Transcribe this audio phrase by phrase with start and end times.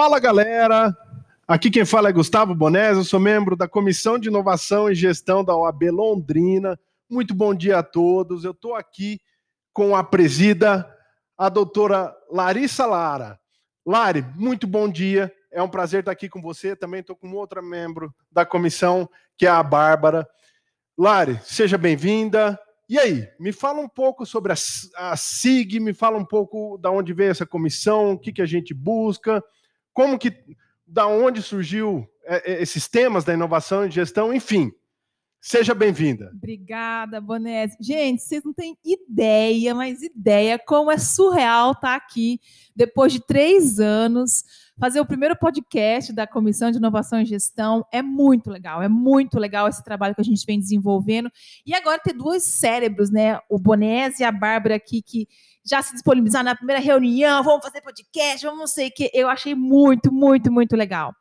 [0.00, 0.96] Fala galera,
[1.44, 5.42] aqui quem fala é Gustavo Bonés, eu sou membro da Comissão de Inovação e Gestão
[5.42, 6.78] da OAB Londrina.
[7.10, 8.44] Muito bom dia a todos.
[8.44, 9.20] Eu estou aqui
[9.72, 10.88] com a presida,
[11.36, 13.40] a doutora Larissa Lara.
[13.84, 15.34] Lari, muito bom dia.
[15.50, 16.76] É um prazer estar aqui com você.
[16.76, 20.28] Também estou com outra membro da comissão, que é a Bárbara.
[20.96, 22.56] Lari, seja bem-vinda.
[22.88, 27.12] E aí, me fala um pouco sobre a, SIG, me fala um pouco da onde
[27.12, 29.42] veio essa comissão, o que, que a gente busca,
[29.98, 30.32] como que,
[30.86, 34.70] da onde surgiu é, é, esses temas da inovação e gestão, enfim.
[35.40, 36.30] Seja bem-vinda.
[36.36, 37.72] Obrigada, Bonés.
[37.80, 42.40] Gente, vocês não têm ideia, mas ideia como é surreal estar aqui
[42.76, 44.44] depois de três anos
[44.78, 49.36] fazer o primeiro podcast da Comissão de Inovação e Gestão é muito legal, é muito
[49.36, 51.28] legal esse trabalho que a gente vem desenvolvendo.
[51.66, 53.40] E agora ter dois cérebros, né?
[53.50, 55.26] O Bonés e a Bárbara aqui, que
[55.68, 59.10] já se disponibilizaram na primeira reunião, vamos fazer podcast, vamos não sei o que.
[59.12, 61.12] Eu achei muito, muito, muito legal.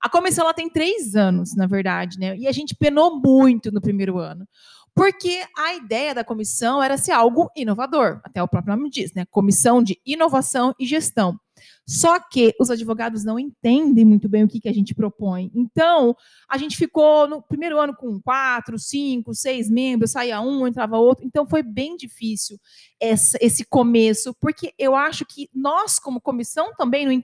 [0.00, 2.36] A comissão ela tem três anos, na verdade, né?
[2.36, 4.46] E a gente penou muito no primeiro ano.
[4.94, 9.24] Porque a ideia da comissão era ser algo inovador, até o próprio nome diz, né?
[9.30, 11.38] Comissão de Inovação e Gestão.
[11.86, 15.50] Só que os advogados não entendem muito bem o que, que a gente propõe.
[15.54, 16.16] Então,
[16.48, 21.26] a gente ficou no primeiro ano com quatro, cinco, seis membros, saía um, entrava outro.
[21.26, 22.58] Então, foi bem difícil
[23.00, 27.22] essa, esse começo, porque eu acho que nós, como comissão, também não,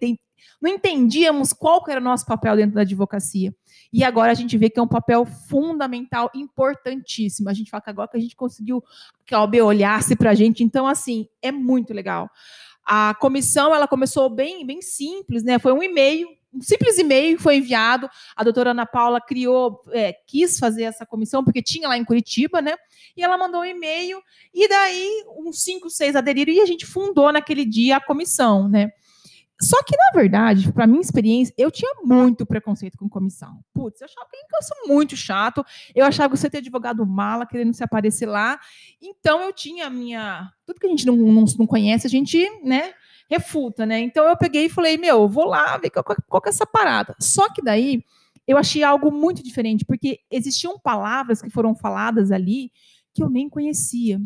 [0.61, 3.55] não entendíamos qual era o nosso papel dentro da advocacia.
[3.93, 7.49] E agora a gente vê que é um papel fundamental, importantíssimo.
[7.49, 8.83] A gente fala que agora que a gente conseguiu
[9.25, 10.65] que a OB olhasse para a gente.
[10.65, 12.29] Então, assim, é muito legal.
[12.87, 15.59] A comissão ela começou bem, bem simples, né?
[15.59, 18.09] Foi um e-mail, um simples e-mail foi enviado.
[18.37, 22.63] A doutora Ana Paula criou, é, quis fazer essa comissão, porque tinha lá em Curitiba,
[22.63, 22.75] né?
[23.17, 24.23] E ela mandou um e-mail,
[24.55, 28.93] e daí uns cinco, seis aderiram, e a gente fundou naquele dia a comissão, né?
[29.61, 33.59] Só que, na verdade, para minha experiência, eu tinha muito preconceito com comissão.
[33.73, 35.65] Putz, eu achava que eu sou muito chato.
[35.95, 38.61] Eu achava que você ter advogado mala, querendo se aparecer lá.
[39.01, 40.51] Então, eu tinha a minha.
[40.67, 42.93] Tudo que a gente não, não, não conhece, a gente, né,
[43.31, 43.99] refuta, né?
[44.01, 47.17] Então, eu peguei e falei, meu, vou lá ver qual, qual é essa parada.
[47.19, 48.05] Só que daí,
[48.47, 52.71] eu achei algo muito diferente, porque existiam palavras que foram faladas ali
[53.15, 54.21] que eu nem conhecia.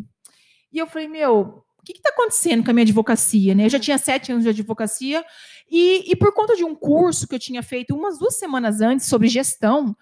[0.71, 3.55] E eu falei, meu, o que está acontecendo com a minha advocacia?
[3.55, 3.65] Né?
[3.65, 5.25] Eu já tinha sete anos de advocacia
[5.69, 9.07] e, e, por conta de um curso que eu tinha feito umas duas semanas antes
[9.07, 9.95] sobre gestão,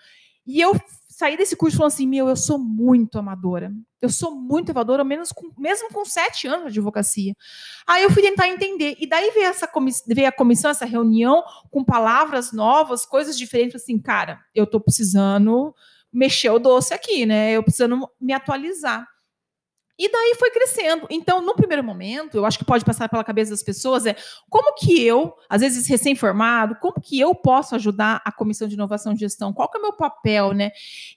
[0.46, 0.74] e eu
[1.08, 3.72] saí desse curso falando assim, meu, eu sou muito amadora.
[4.02, 7.36] Eu sou muito amadora, menos com, mesmo com sete anos de advocacia.
[7.86, 8.96] Aí eu fui tentar entender.
[9.00, 9.70] E daí veio, essa
[10.08, 13.76] veio a comissão, essa reunião, com palavras novas, coisas diferentes.
[13.76, 15.76] Assim, cara, eu estou precisando
[16.12, 17.52] mexer o doce aqui, né?
[17.52, 19.06] Eu precisando me atualizar.
[20.00, 21.06] E daí foi crescendo.
[21.10, 24.16] Então, no primeiro momento, eu acho que pode passar pela cabeça das pessoas é
[24.50, 29.12] como que eu, às vezes recém-formado, como que eu posso ajudar a comissão de inovação
[29.12, 29.52] e gestão?
[29.52, 30.72] Qual que é o meu papel, né?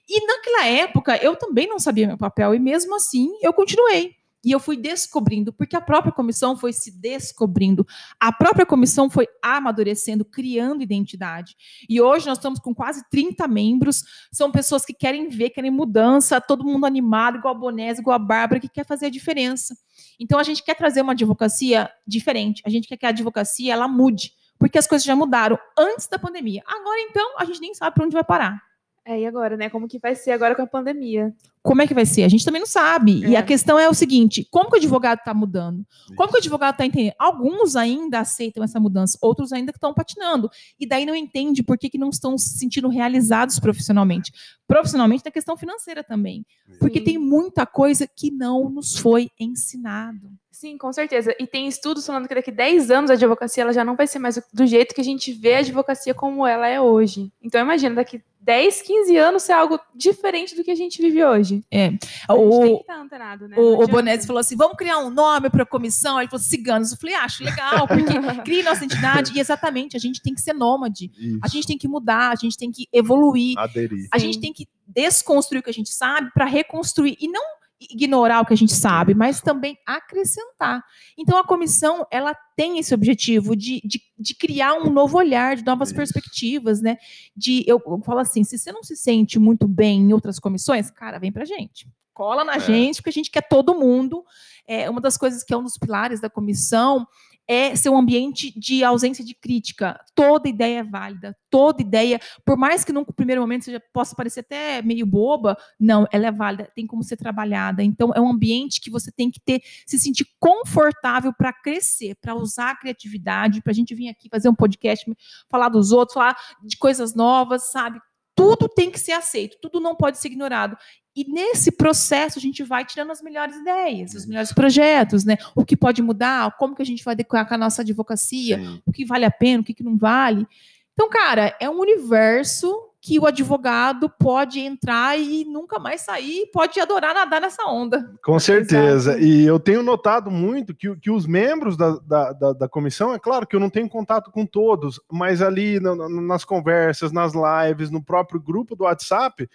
[0.09, 4.22] E naquela época eu também não sabia meu papel e mesmo assim eu continuei.
[4.43, 7.85] E eu fui descobrindo, porque a própria comissão foi se descobrindo,
[8.19, 11.55] a própria comissão foi amadurecendo, criando identidade.
[11.87, 16.41] E hoje nós estamos com quase 30 membros, são pessoas que querem ver, querem mudança,
[16.41, 19.75] todo mundo animado, igual a Bonés, igual a Bárbara, que quer fazer a diferença.
[20.19, 23.87] Então a gente quer trazer uma advocacia diferente, a gente quer que a advocacia ela
[23.87, 26.61] mude, porque as coisas já mudaram antes da pandemia.
[26.67, 28.61] Agora então a gente nem sabe para onde vai parar.
[29.05, 29.69] É, e agora, né?
[29.69, 31.33] Como que vai ser agora com a pandemia?
[31.63, 32.23] Como é que vai ser?
[32.23, 33.23] A gente também não sabe.
[33.23, 33.29] É.
[33.29, 35.85] E a questão é o seguinte: como que o advogado está mudando?
[36.15, 37.15] Como que o advogado está entendendo?
[37.17, 40.49] Alguns ainda aceitam essa mudança, outros ainda estão patinando.
[40.77, 44.33] E daí não entende por que, que não estão se sentindo realizados profissionalmente.
[44.67, 46.45] Profissionalmente na questão financeira também.
[46.79, 50.31] Porque tem muita coisa que não nos foi ensinado.
[50.63, 51.35] Sim, com certeza.
[51.39, 54.07] E tem estudos falando que daqui a 10 anos a advocacia ela já não vai
[54.07, 57.31] ser mais do jeito que a gente vê a advocacia como ela é hoje.
[57.41, 61.52] Então imagina, daqui 10, 15 anos ser algo diferente do que a gente vive hoje.
[61.71, 61.91] É.
[62.29, 63.55] O, antenado, né?
[63.57, 66.19] o, o Bonese falou assim: vamos criar um nome para a comissão.
[66.19, 66.91] Ele falou ciganos.
[66.91, 68.03] Eu falei, acho legal, porque
[68.43, 69.31] cria nossa entidade.
[69.35, 71.11] E exatamente, a gente tem que ser nômade.
[71.17, 71.39] Isso.
[71.41, 73.57] A gente tem que mudar, a gente tem que evoluir.
[73.57, 74.07] Aderir.
[74.11, 77.17] A gente tem que desconstruir o que a gente sabe para reconstruir.
[77.19, 77.43] E não
[77.91, 80.83] ignorar o que a gente sabe, mas também acrescentar.
[81.17, 85.65] Então a comissão ela tem esse objetivo de, de, de criar um novo olhar, de
[85.65, 85.95] novas Isso.
[85.95, 86.97] perspectivas, né?
[87.35, 90.89] De eu, eu, falo assim, se você não se sente muito bem em outras comissões,
[90.91, 91.87] cara, vem pra gente.
[92.13, 92.59] Cola na é.
[92.59, 94.23] gente, porque a gente quer todo mundo.
[94.67, 97.07] É, uma das coisas que é um dos pilares da comissão
[97.47, 99.99] é ser um ambiente de ausência de crítica.
[100.15, 104.41] Toda ideia é válida, toda ideia, por mais que num primeiro momento seja, possa parecer
[104.41, 107.83] até meio boba, não, ela é válida, tem como ser trabalhada.
[107.83, 112.35] Então, é um ambiente que você tem que ter, se sentir confortável para crescer, para
[112.35, 115.05] usar a criatividade, para a gente vir aqui fazer um podcast,
[115.49, 117.99] falar dos outros, falar de coisas novas, sabe?
[118.35, 120.75] Tudo tem que ser aceito, tudo não pode ser ignorado.
[121.15, 125.37] E nesse processo a gente vai tirando as melhores ideias, os melhores projetos, né?
[125.55, 128.81] O que pode mudar, como que a gente vai adequar com a nossa advocacia, Sim.
[128.85, 130.47] o que vale a pena, o que, que não vale.
[130.93, 132.73] Então, cara, é um universo
[133.03, 138.09] que o advogado pode entrar e nunca mais sair, pode adorar nadar nessa onda.
[138.23, 139.11] Com certeza.
[139.11, 139.25] Exato.
[139.25, 143.19] E eu tenho notado muito que, que os membros da, da, da, da, comissão, é
[143.19, 147.91] claro que eu não tenho contato com todos, mas ali na, nas conversas, nas lives,
[147.91, 149.49] no próprio grupo do WhatsApp,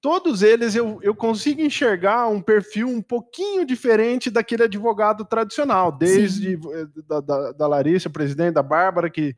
[0.00, 6.54] todos eles eu, eu consigo enxergar um perfil um pouquinho diferente daquele advogado tradicional, desde
[6.54, 9.36] eh, da, da, da, Larissa, presidente, da Bárbara, que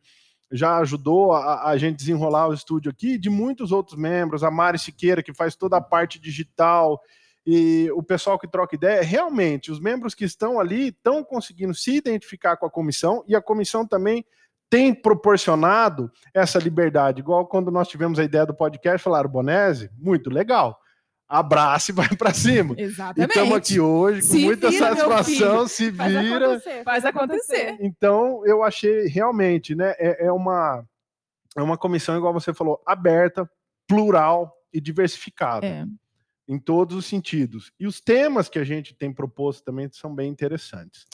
[0.50, 4.78] já ajudou a, a, gente desenrolar o estúdio aqui, de muitos outros membros, a Mari
[4.78, 7.00] Siqueira, que faz toda a parte digital,
[7.44, 11.96] e o pessoal que troca ideia, realmente, os membros que estão ali estão conseguindo se
[11.96, 14.24] identificar com a comissão, e a comissão também
[14.72, 20.30] tem proporcionado essa liberdade, igual quando nós tivemos a ideia do podcast, falaram, Bonese, muito
[20.30, 20.80] legal.
[21.28, 22.74] Abraço e vai para cima.
[22.78, 23.28] Exatamente.
[23.28, 26.00] Estamos aqui hoje com se muita vira, satisfação, se vira.
[26.08, 27.76] Faz acontecer, faz acontecer.
[27.80, 29.92] Então, eu achei realmente, né?
[29.98, 30.82] É, é, uma,
[31.54, 33.46] é uma comissão, igual você falou, aberta,
[33.86, 35.66] plural e diversificada.
[35.66, 35.84] É.
[36.48, 37.74] Em todos os sentidos.
[37.78, 41.06] E os temas que a gente tem proposto também são bem interessantes.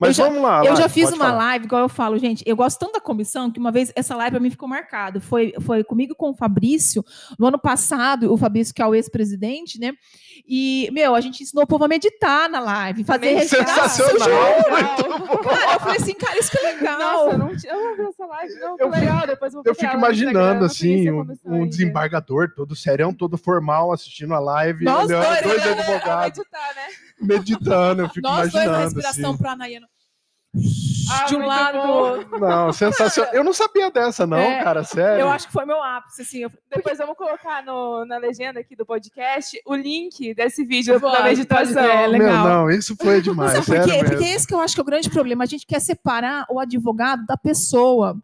[0.00, 0.64] Mas eu vamos lá.
[0.64, 1.44] Eu já fiz uma falar.
[1.44, 4.30] live, igual eu falo, gente, eu gosto tanto da comissão que uma vez essa live
[4.30, 5.20] para mim ficou marcada.
[5.20, 7.04] Foi, foi comigo com o Fabrício,
[7.38, 9.92] no ano passado, o Fabrício, que é o ex-presidente, né?
[10.48, 14.06] E, meu, a gente ensinou o povo a meditar na live, fazer respiração.
[14.18, 16.98] Cara, eu falei assim, cara, isso que é legal.
[16.98, 19.94] Nossa, eu não eu vou ver essa live, não, eu, legal, depois eu, eu fico
[19.94, 25.64] imaginando, assim, um, um desembargador todo serão, todo formal, assistindo a live, Nós dois, dois
[25.64, 25.72] né?
[25.72, 26.38] advogados.
[26.38, 27.09] Meditar, né?
[27.20, 28.54] Meditando, eu fico Nós imaginando.
[28.54, 29.42] Nós dois, a respiração assim.
[29.42, 29.86] pranayana.
[31.12, 32.40] Ah, de um lado do outro.
[32.40, 33.32] Não, sensacional.
[33.32, 35.20] Eu não sabia dessa, não, é, cara, sério.
[35.20, 36.38] Eu acho que foi meu ápice, assim.
[36.38, 36.50] Eu...
[36.68, 41.82] Depois vamos colocar no, na legenda aqui do podcast o link desse vídeo da meditação.
[41.82, 42.44] É, legal.
[42.44, 43.54] Meu, não, isso foi demais.
[43.54, 45.44] Não, porque, porque esse que eu acho que é o grande problema.
[45.44, 48.16] A gente quer separar o advogado da pessoa.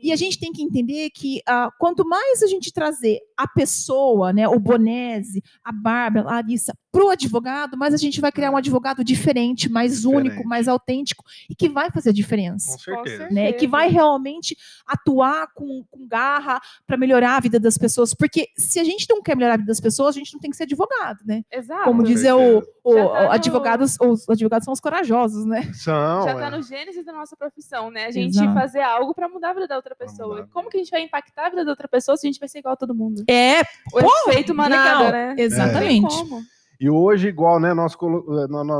[0.00, 4.32] E a gente tem que entender que uh, quanto mais a gente trazer a pessoa,
[4.32, 8.50] né, o Bonese, a Bárbara, a Larissa, para o advogado, mais a gente vai criar
[8.50, 10.16] um advogado diferente, mais diferente.
[10.16, 12.72] único, mais autêntico e que vai fazer diferença.
[12.72, 13.28] Com certeza.
[13.30, 14.56] Né, que vai realmente
[14.86, 18.14] atuar com, com garra para melhorar a vida das pessoas.
[18.14, 20.50] Porque se a gente não quer melhorar a vida das pessoas, a gente não tem
[20.50, 21.42] que ser advogado, né?
[21.52, 21.84] Exato.
[21.84, 23.30] Como dizia o, o, tá no...
[23.32, 25.70] advogados, os advogados são os corajosos, né?
[25.74, 26.24] São.
[26.24, 26.50] Já está é.
[26.50, 28.06] no gênesis da nossa profissão, né?
[28.06, 28.54] A gente Exato.
[28.54, 30.48] fazer algo para mudar a vida da outra pessoa.
[30.52, 32.48] Como que a gente vai impactar a vida da outra pessoa se a gente vai
[32.48, 33.24] ser igual a todo mundo?
[33.28, 33.60] É,
[33.92, 35.34] o pô, efeito manada, né?
[35.36, 36.14] Exatamente.
[36.14, 36.57] É.
[36.80, 37.74] E hoje, igual, né?
[37.74, 37.96] Nós,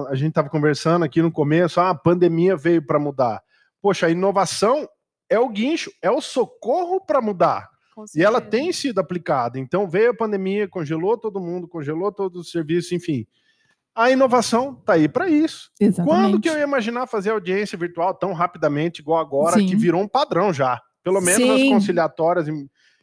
[0.09, 3.43] a gente estava conversando aqui no começo, ah, a pandemia veio para mudar.
[3.83, 4.89] Poxa, a inovação
[5.29, 7.69] é o guincho, é o socorro para mudar.
[8.15, 9.59] E ela tem sido aplicada.
[9.59, 13.27] Então veio a pandemia, congelou todo mundo, congelou todos os serviços, enfim.
[13.95, 15.71] A inovação está aí para isso.
[15.81, 16.09] Exatamente.
[16.09, 19.67] Quando que eu ia imaginar fazer audiência virtual tão rapidamente, igual agora, Sim.
[19.67, 20.81] que virou um padrão já?
[21.03, 21.51] Pelo menos Sim.
[21.51, 22.47] as conciliatórias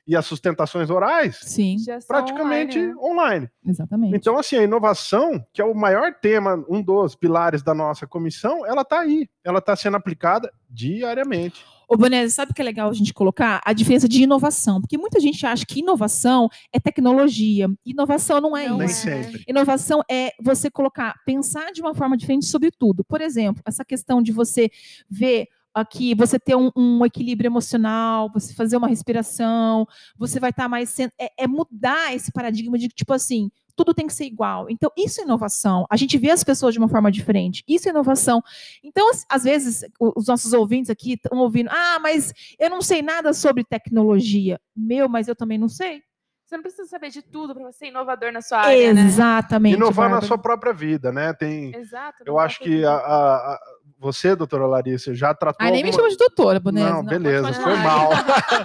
[0.08, 1.78] e as sustentações orais, Sim.
[2.08, 3.02] praticamente online, né?
[3.02, 3.50] online.
[3.66, 4.16] Exatamente.
[4.16, 8.66] Então, assim, a inovação, que é o maior tema, um dos pilares da nossa comissão,
[8.66, 11.66] ela está aí, ela está sendo aplicada diariamente.
[11.88, 13.62] Ô, Bonese, sabe o que é legal a gente colocar?
[13.64, 14.82] A diferença de inovação.
[14.82, 17.68] Porque muita gente acha que inovação é tecnologia.
[17.86, 19.08] Inovação não é não isso.
[19.08, 19.44] Nem sempre.
[19.48, 23.04] Inovação é você colocar, pensar de uma forma diferente sobre tudo.
[23.04, 24.70] Por exemplo, essa questão de você
[25.08, 29.86] ver aqui você ter um, um, equilíbrio emocional, você fazer uma respiração,
[30.18, 30.98] você vai estar tá mais.
[31.00, 34.70] É, é, mudar esse paradigma de tipo assim, tudo tem que ser igual.
[34.70, 35.86] Então, isso é inovação.
[35.90, 37.64] A gente vê as pessoas de uma forma diferente.
[37.68, 38.42] Isso é inovação.
[38.82, 43.34] Então, às vezes, os nossos ouvintes aqui estão ouvindo, ah, mas eu não sei nada
[43.34, 44.60] sobre tecnologia.
[44.76, 46.02] Meu, mas eu também não sei.
[46.46, 48.94] Você não precisa saber de tudo para ser inovador na sua área.
[48.94, 49.02] Né?
[49.02, 49.74] Exatamente.
[49.74, 49.78] Né?
[49.78, 50.22] Inovar Bárbara.
[50.22, 51.34] na sua própria vida, né?
[51.34, 51.76] Tem.
[51.76, 52.24] Exato.
[52.24, 53.60] Eu acho que a, a,
[54.00, 55.66] você, doutora Larissa, já tratou.
[55.66, 55.92] Ah, nem alguma...
[55.92, 56.90] me chama de doutora, Bonesa.
[56.90, 58.10] Não, não, beleza, foi mal.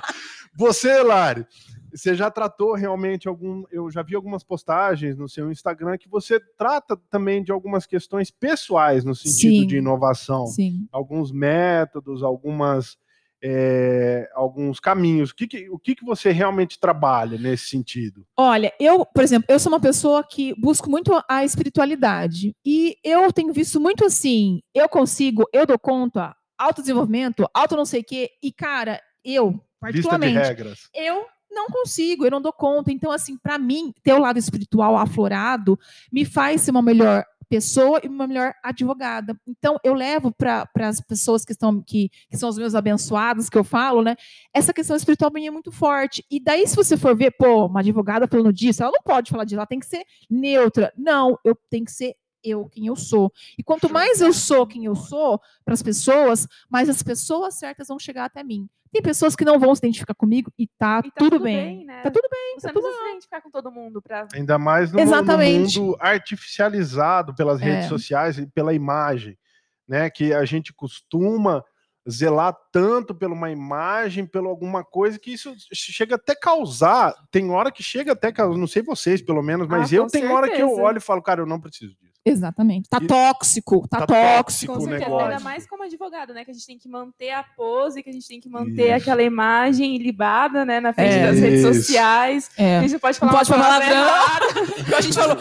[0.56, 1.46] você, Lari,
[1.92, 3.64] você já tratou realmente algum.
[3.70, 8.30] Eu já vi algumas postagens no seu Instagram que você trata também de algumas questões
[8.30, 10.46] pessoais no sentido sim, de inovação.
[10.46, 10.86] Sim.
[10.92, 12.96] Alguns métodos, algumas
[13.42, 15.30] é, alguns caminhos.
[15.30, 18.26] O, que, que o que, que você realmente trabalha nesse sentido?
[18.36, 22.54] Olha, eu, por exemplo, eu sou uma pessoa que busco muito a espiritualidade.
[22.64, 28.00] E eu tenho visto muito assim: eu consigo, eu dou conta, autodesenvolvimento, auto não sei
[28.00, 28.30] o quê.
[28.42, 30.88] E, cara, eu, Lista de particularmente, regras.
[30.94, 32.92] eu não consigo, eu não dou conta.
[32.92, 35.78] Então, assim, para mim, ter o lado espiritual aflorado
[36.12, 39.36] me faz ser uma melhor pessoa e uma melhor advogada.
[39.44, 43.58] Então, eu levo para as pessoas que estão que, que são os meus abençoados, que
[43.58, 44.14] eu falo, né?
[44.54, 46.24] Essa questão espiritual minha é muito forte.
[46.30, 49.44] E daí, se você for ver, pô, uma advogada falando disso, ela não pode falar
[49.44, 50.92] disso, ela tem que ser neutra.
[50.96, 53.32] Não, eu tenho que ser eu quem eu sou.
[53.58, 57.88] E quanto mais eu sou quem eu sou para as pessoas, mais as pessoas certas
[57.88, 58.68] vão chegar até mim.
[58.92, 61.56] Tem pessoas que não vão se identificar comigo e tá, E tá tudo, tudo bem.
[61.78, 62.02] bem, né?
[62.02, 62.54] Tá tudo bem.
[62.58, 64.26] Você tá não tudo precisa se identificar com todo mundo pra.
[64.34, 65.78] Ainda mais no, no Exatamente.
[65.78, 67.88] mundo artificializado pelas redes É.
[67.88, 69.38] sociais e pela imagem,
[69.86, 70.10] né?
[70.10, 71.64] Que a gente costuma
[72.10, 77.14] zelar tanto por uma imagem, pela alguma coisa que isso chega até causar.
[77.30, 80.08] Tem hora que chega até causar, não sei vocês, pelo menos, mas Ah, eu com
[80.10, 80.82] tem hora que eu certeza.
[80.82, 82.09] olho e falo, cara, eu não preciso disso.
[82.24, 82.88] Exatamente.
[82.88, 84.36] Tá E- tóxico, tá, tá tóxico.
[84.36, 85.26] tóxico Com certeza, negócio.
[85.28, 86.44] ainda mais como advogado, né?
[86.44, 88.94] Que a gente tem que manter a pose, que a gente tem que manter Isso.
[88.96, 90.80] aquela imagem libada, né?
[90.80, 91.26] Na frente É.
[91.26, 91.74] das redes Isso.
[91.82, 92.50] sociais.
[92.58, 92.76] É.
[92.78, 94.76] A gente não pode Não falar pode falar palavra palavrão.
[94.78, 95.36] Igual a gente falou,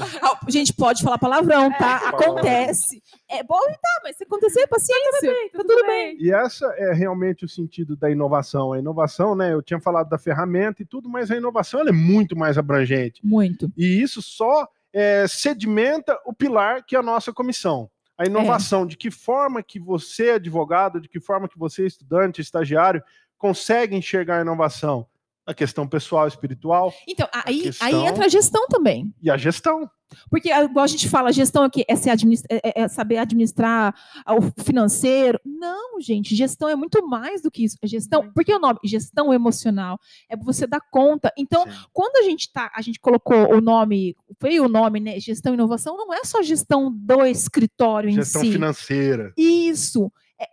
[0.48, 2.00] a gente pode falar palavrão, tá?
[2.12, 2.24] Pode.
[2.24, 3.04] Acontece.
[3.30, 5.32] É bom evitar, mas se acontecer, paciência.
[5.32, 6.18] Bem, Tá tudo bem.
[6.20, 8.72] E essa é realmente o sentido da inovação.
[8.74, 9.54] A inovação, né?
[9.54, 13.20] Eu tinha falado da ferramenta e tudo, mas a inovação ela é muito mais abrangente.
[13.24, 13.70] Muito.
[13.78, 17.90] E isso só é, sedimenta o pilar que é a nossa comissão.
[18.18, 23.02] A inovação, de que forma que você, advogado, de que forma que você, estudante, estagiário,
[23.38, 25.08] consegue enxergar a inovação?
[25.50, 29.12] A questão pessoal, espiritual Então, aí, questão- aí entra a gestão também.
[29.22, 29.90] e a gestão.
[30.30, 33.94] Porque, ah, igual a gente fala, gestão aqui é, administ- é- é- é saber administrar
[34.28, 35.40] o financeiro.
[35.46, 37.78] Não, gente, gestão é muito mais do que isso.
[37.82, 41.32] É gestão, porque o nome, gestão emocional, é você dar conta.
[41.38, 41.72] Então, Sim.
[41.94, 45.20] quando a gente tá, a gente colocou o nome, veio o nome, né?
[45.20, 48.52] Gestão e inovação, não é só gestão do escritório Gestão em si.
[48.52, 49.34] financeira.
[49.38, 50.12] Isso.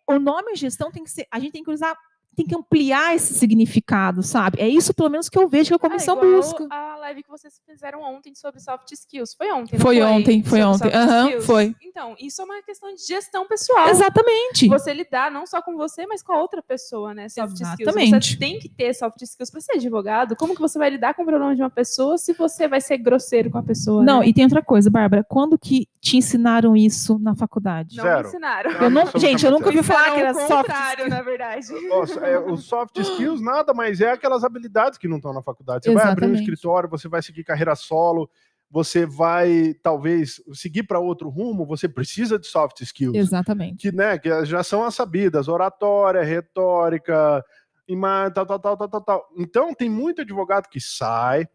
[0.09, 1.97] O nome gestão tem que ser, a gente tem que usar,
[2.37, 4.61] tem que ampliar esse significado, sabe?
[4.61, 6.67] É isso, pelo menos, que eu vejo que a comissão É, igual busca.
[6.71, 9.35] A live que vocês fizeram ontem sobre soft skills.
[9.35, 10.97] Foi ontem, não Foi ontem, foi Sobre ontem.
[10.97, 11.47] Aham, skills?
[11.47, 11.75] foi.
[11.83, 13.89] Então, isso é uma questão de gestão pessoal.
[13.89, 14.69] Exatamente.
[14.69, 17.29] Você lidar não só com você, mas com a outra pessoa, né?
[17.29, 17.81] Soft skills.
[17.81, 18.33] Exatamente.
[18.33, 20.35] Você tem que ter soft skills para ser advogado.
[20.37, 22.99] Como que você vai lidar com o problema de uma pessoa se você vai ser
[22.99, 24.03] grosseiro com a pessoa?
[24.03, 24.29] Não, né?
[24.29, 25.25] e tem outra coisa, Bárbara.
[25.25, 27.97] Quando que te ensinaram isso na faculdade?
[27.97, 28.23] não Zero.
[28.23, 28.71] me ensinaram.
[28.73, 31.67] Eu não, gente, eu nunca ouvi falar que era o soft contrário, na verdade.
[31.89, 35.85] Nossa, é, o soft skills nada mais é aquelas habilidades que não estão na faculdade.
[35.85, 36.41] Você vai abrir um Exatamente.
[36.41, 38.31] escritório, você vai seguir carreira solo,
[38.71, 43.17] você vai talvez seguir para outro rumo, você precisa de soft skills.
[43.17, 43.77] Exatamente.
[43.91, 47.45] que, né, que já são as sabidas, oratória, retórica,
[47.87, 49.29] imagem, tal, tal, tal, tal, tal, tal.
[49.37, 51.47] Então, tem muito advogado que sai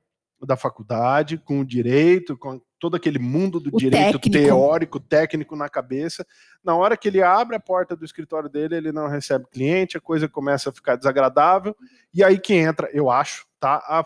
[0.46, 4.30] da faculdade com direito, com todo aquele mundo do O direito técnico.
[4.46, 6.26] teórico, técnico na cabeça.
[6.64, 10.02] Na hora que ele abre a porta do escritório dele, ele não recebe cliente, a
[10.02, 11.76] coisa começa a ficar desagradável,
[12.14, 14.00] e aí que entra, eu acho, tá, a,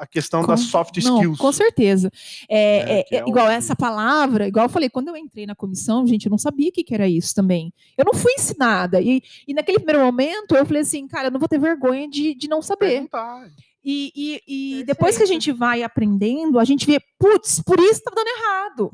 [0.00, 1.38] a- questão Com- das soft Não, skills.
[1.38, 2.10] com certeza.
[2.48, 5.44] É, é, que é é igual um- essa palavra, igual eu falei, quando eu entrei
[5.46, 7.70] na comissão, gente, eu não sabia o que, que era isso também.
[7.98, 8.98] Eu não fui ensinada.
[9.00, 12.34] E, e naquele primeiro momento, eu falei assim, cara, eu não vou ter vergonha de,
[12.34, 12.92] de não saber.
[12.92, 13.46] Perguntar.
[13.84, 14.12] E,
[14.46, 18.12] e- e depois que a gente vai aprendendo, a gente vê, putz, por isso tá
[18.14, 18.92] dando errado.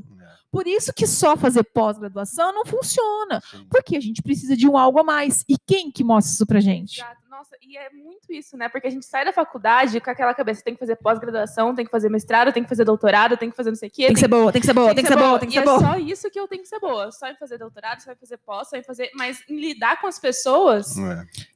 [0.50, 3.38] Por isso que só fazer pós-graduação não funciona.
[3.50, 3.66] Sim.
[3.70, 5.44] Porque a gente precisa de um algo a mais.
[5.46, 7.00] E quem que mostra isso pra gente?
[7.00, 7.18] Exato.
[7.28, 8.68] Nossa, e é muito isso, né?
[8.68, 11.90] Porque a gente sai da faculdade com aquela cabeça, tem que fazer pós-graduação, tem que
[11.90, 14.06] fazer mestrado, tem que fazer doutorado, tem que fazer não sei o quê.
[14.06, 15.58] Tem que ser boa, tem que ser boa, tem que ser boa, tem que E
[15.58, 15.78] ser é boa.
[15.80, 17.12] só isso que eu tenho que ser boa.
[17.12, 19.10] Só em fazer doutorado, só em fazer pós, só em fazer.
[19.14, 20.96] Mas em lidar com as pessoas,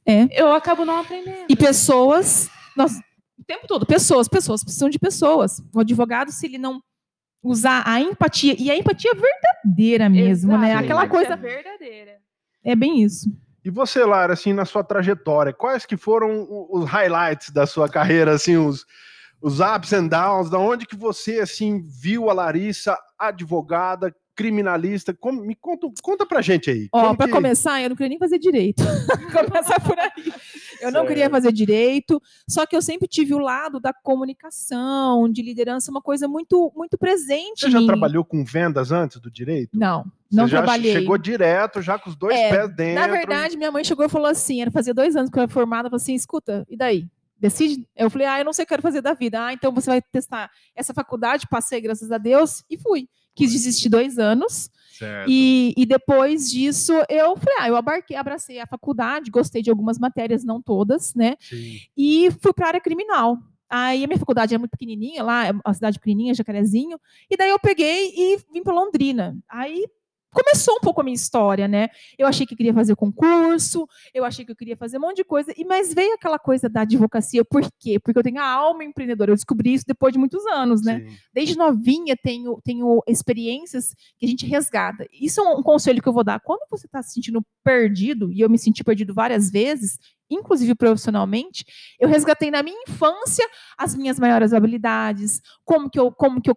[0.05, 0.27] É.
[0.39, 1.47] eu acabo não aprendendo.
[1.49, 2.47] E pessoas,
[2.77, 2.93] nós,
[3.43, 5.61] o tempo todo, pessoas, pessoas precisam de pessoas.
[5.73, 6.81] O advogado, se ele não
[7.43, 10.69] usar a empatia, e a empatia verdadeira mesmo, né?
[10.69, 12.17] Exato, Aquela empatia coisa, verdadeira.
[12.63, 13.29] é bem isso.
[13.65, 18.33] E você, Lara, assim, na sua trajetória, quais que foram os highlights da sua carreira,
[18.33, 18.85] assim, os,
[19.41, 25.13] os ups and downs, da onde que você, assim, viu a Larissa, advogada, criminalista?
[25.13, 26.87] Como, me conta, conta pra gente aí.
[26.91, 28.83] Ó, para que- começar, eu não queria nem fazer direito.
[29.31, 30.33] Começar por aí.
[30.83, 35.41] Eu não queria fazer direito, só que eu sempre tive o lado da comunicação, de
[35.41, 37.87] liderança, uma coisa muito muito presente Você já mim.
[37.87, 39.77] trabalhou com vendas antes do direito?
[39.77, 40.93] Não, não você já trabalhei.
[40.93, 43.01] chegou direto, já com os dois É, pés dentro.
[43.01, 45.51] Na verdade, minha mãe chegou e falou assim: era fazia dois anos que eu era
[45.51, 47.07] formada, falou assim: escuta, e daí?
[47.39, 47.85] Decide?
[47.93, 49.45] Eu falei, ah, eu não sei o que eu quero fazer da vida.
[49.45, 53.09] Ah, então você vai testar essa faculdade, passei, graças a Deus, e fui.
[53.35, 54.69] Quis desistir dois anos.
[55.27, 59.97] E, e depois disso, eu falei, ah, eu abarquei, abracei a faculdade, gostei de algumas
[59.97, 61.35] matérias, não todas, né?
[61.39, 61.79] Sim.
[61.97, 63.37] E fui para a área criminal.
[63.69, 66.99] Aí a minha faculdade era muito pequenininha, lá, é uma cidade pequenininha, Jacarezinho.
[67.27, 69.35] E daí eu peguei e vim para Londrina.
[69.49, 69.87] Aí
[70.33, 71.89] começou um pouco a minha história, né?
[72.17, 75.17] Eu achei que eu queria fazer concurso, eu achei que eu queria fazer um monte
[75.17, 77.45] de coisa, e mas veio aquela coisa da advocacia.
[77.45, 77.99] Por quê?
[77.99, 79.31] Porque eu tenho a alma empreendedora.
[79.31, 80.99] Eu descobri isso depois de muitos anos, né?
[80.99, 81.15] Sim.
[81.33, 85.05] Desde novinha tenho, tenho experiências que a gente resgata.
[85.11, 86.39] Isso é um, um conselho que eu vou dar.
[86.39, 89.97] Quando você está se sentindo perdido, e eu me senti perdido várias vezes,
[90.29, 91.65] inclusive profissionalmente,
[91.99, 93.47] eu resgatei na minha infância
[93.77, 96.55] as minhas maiores habilidades, como que eu, como que eu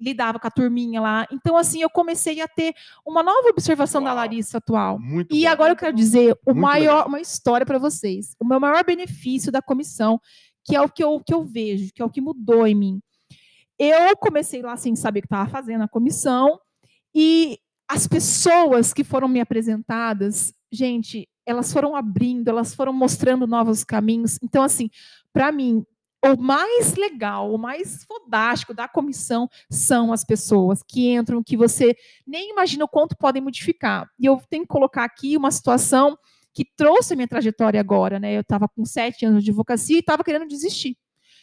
[0.00, 1.26] lidava com a turminha lá.
[1.30, 2.74] Então, assim, eu comecei a ter
[3.06, 4.16] uma nova observação da Uau.
[4.16, 4.98] Larissa atual.
[4.98, 5.48] Muito E bom.
[5.48, 7.08] agora eu quero dizer o maior, legal.
[7.08, 8.34] uma história para vocês.
[8.40, 10.20] O meu maior benefício da comissão,
[10.64, 13.00] que é o que eu, que eu vejo, que é o que mudou em mim.
[13.78, 16.58] Eu comecei lá sem saber o que estava fazendo a comissão,
[17.14, 23.82] e as pessoas que foram me apresentadas, gente, elas foram abrindo, elas foram mostrando novos
[23.82, 24.38] caminhos.
[24.42, 24.88] Então, assim,
[25.32, 25.84] para mim,
[26.22, 31.94] o mais legal, o mais fodástico da comissão são as pessoas que entram, que você
[32.26, 34.08] nem imagina o quanto podem modificar.
[34.18, 36.16] E eu tenho que colocar aqui uma situação
[36.52, 38.36] que trouxe a minha trajetória agora, né?
[38.36, 40.96] Eu estava com sete anos de advocacia e estava querendo desistir.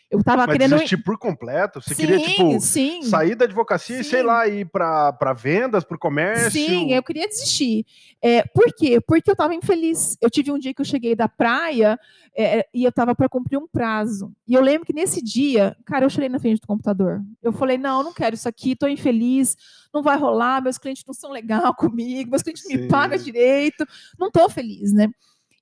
[0.10, 0.76] Eu estava Mas querendo.
[0.76, 1.82] desistir por completo?
[1.82, 3.02] Você sim, queria, tipo, sim.
[3.02, 4.26] sair da advocacia e, sei Sim.
[4.26, 6.52] lá, ir para vendas, para o comércio?
[6.52, 7.86] Sim, eu queria desistir.
[8.22, 9.02] É, por quê?
[9.02, 10.18] Porque eu estava infeliz.
[10.22, 12.00] Eu tive um dia que eu cheguei da praia
[12.36, 14.32] é, e eu estava para cumprir um prazo.
[14.48, 17.22] E eu lembro que nesse dia, cara, eu chorei na frente do computador.
[17.44, 19.58] Eu falei: não, eu não quero isso aqui, estou infeliz,
[19.94, 22.78] não vai rolar, meus clientes não são legal comigo, meus clientes Sim.
[22.78, 23.86] me pagam direito,
[24.18, 25.10] não estou feliz, né?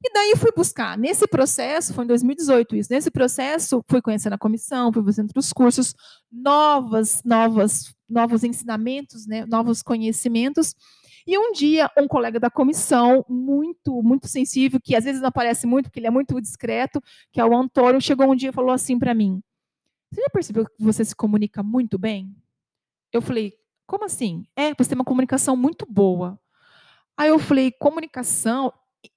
[0.03, 0.97] E daí fui buscar.
[0.97, 2.93] Nesse processo, foi em 2018 isso.
[2.93, 5.95] Nesse processo, fui conhecendo a comissão, fui fazendo outros cursos,
[6.31, 10.75] novas, novas, novos ensinamentos, né, novos conhecimentos.
[11.27, 15.65] E um dia, um colega da comissão, muito, muito sensível, que às vezes não aparece
[15.65, 18.71] muito, porque ele é muito discreto, que é o Antônio, chegou um dia e falou
[18.71, 19.41] assim para mim:
[20.11, 22.35] Você já percebeu que você se comunica muito bem?
[23.11, 23.53] Eu falei:
[23.87, 24.45] Como assim?
[24.55, 26.39] É, você tem uma comunicação muito boa.
[27.17, 28.71] Aí eu falei: Comunicação.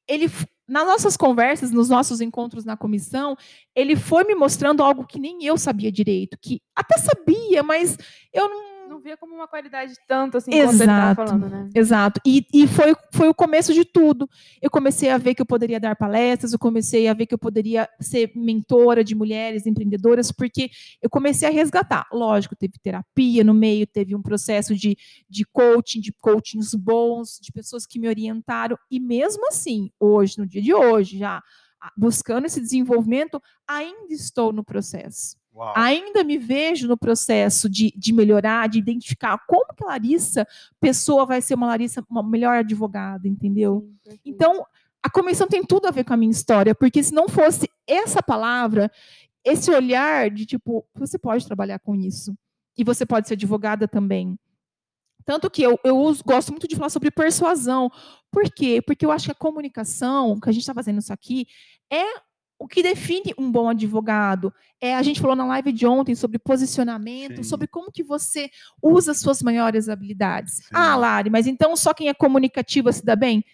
[0.06, 0.30] Ele,
[0.68, 3.36] nas nossas conversas, nos nossos encontros na comissão,
[3.74, 7.96] ele foi me mostrando algo que nem eu sabia direito, que até sabia, mas
[8.32, 8.77] eu não
[9.08, 11.30] via como uma qualidade tanto assim, como você estava Exato.
[11.30, 11.70] falando, né?
[11.74, 12.20] Exato.
[12.26, 14.28] E, e foi, foi o começo de tudo.
[14.60, 17.38] Eu comecei a ver que eu poderia dar palestras, eu comecei a ver que eu
[17.38, 22.06] poderia ser mentora de mulheres empreendedoras, porque eu comecei a resgatar.
[22.12, 24.96] Lógico, teve terapia no meio, teve um processo de,
[25.28, 28.76] de coaching, de coachings bons, de pessoas que me orientaram.
[28.90, 31.42] E mesmo assim, hoje, no dia de hoje, já
[31.96, 35.72] buscando esse desenvolvimento, ainda estou no processo Uau.
[35.76, 40.46] ainda me vejo no processo de, de melhorar, de identificar como que a Larissa,
[40.80, 43.90] pessoa, vai ser uma Larissa, uma melhor advogada, entendeu?
[44.08, 44.18] Sim.
[44.24, 44.64] Então,
[45.02, 48.22] a comissão tem tudo a ver com a minha história, porque se não fosse essa
[48.22, 48.90] palavra,
[49.44, 52.36] esse olhar de tipo, você pode trabalhar com isso,
[52.76, 54.38] e você pode ser advogada também.
[55.24, 57.90] Tanto que eu, eu uso- gosto muito de falar sobre persuasão.
[58.30, 58.80] Por quê?
[58.80, 61.46] Porque eu acho que a comunicação, que a gente está fazendo isso aqui,
[61.92, 62.04] é
[62.58, 64.52] o que define um bom advogado.
[64.80, 67.42] É, a gente falou na live de ontem sobre posicionamento, Sim.
[67.44, 68.50] sobre como que você
[68.82, 70.54] usa as suas maiores habilidades.
[70.54, 70.70] Sim.
[70.72, 73.44] Ah, Lari, mas então só quem é comunicativa se dá bem?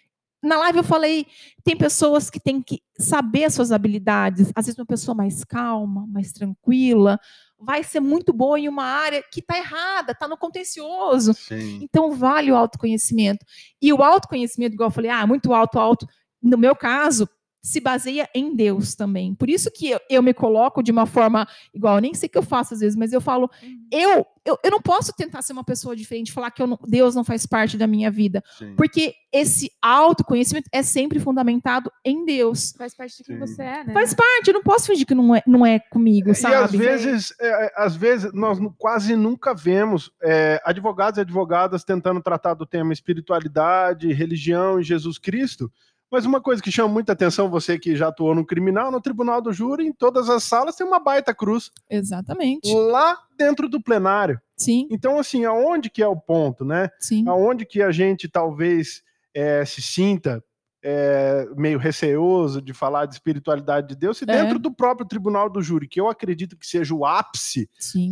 [0.43, 1.27] Na live eu falei,
[1.63, 4.51] tem pessoas que têm que saber as suas habilidades.
[4.55, 7.19] Às vezes uma pessoa mais calma, mais tranquila,
[7.59, 11.33] vai ser muito boa em uma área que está errada, está no contencioso.
[11.33, 11.81] Sim.
[11.83, 13.45] Então, vale o autoconhecimento.
[13.81, 16.07] E o autoconhecimento, igual eu falei, ah, muito alto, alto.
[16.43, 17.27] No meu caso,
[17.65, 19.35] se baseia em Deus também.
[19.35, 22.31] Por isso que eu, eu me coloco de uma forma igual, eu nem sei o
[22.31, 23.89] que eu faço às vezes, mas eu falo, Uhum.
[23.91, 27.15] eu, eu, eu não posso tentar ser uma pessoa diferente, falar que eu não- Deus
[27.15, 28.45] não faz parte da minha vida.
[28.59, 28.75] Sim.
[28.77, 32.75] Porque esse autoconhecimento é sempre fundamentado em Deus.
[32.77, 33.41] Faz parte de quem Sim.
[33.41, 33.95] você é, né?
[33.95, 36.55] Faz parte, eu não posso fingir que não é, não é comigo, E sabe?
[36.57, 42.53] às vezes, é, às vezes nós quase nunca vemos é, advogados e advogadas tentando tratar
[42.53, 45.73] do tema espiritualidade, religião e Jesus Cristo.
[46.11, 49.41] Mas uma coisa que chama muita atenção, você que já atuou no criminal, no tribunal
[49.43, 52.73] do júri, em todas as salas tem uma baita cruz Exatamente.
[52.73, 54.41] lá dentro do plenário.
[54.57, 56.89] Sim, Então, assim, aonde que é o ponto, né?
[57.01, 57.25] sim.
[57.29, 59.03] Aonde que a gente talvez
[59.35, 60.43] é, se sinta
[60.87, 64.27] é, meio receoso de falar de espiritualidade de Deus, se É.
[64.27, 67.69] dentro do próprio tribunal do júri, que eu acredito que seja o ápice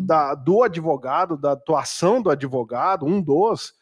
[0.07, 3.75] da- do advogado, da atuação do advogado, um dos,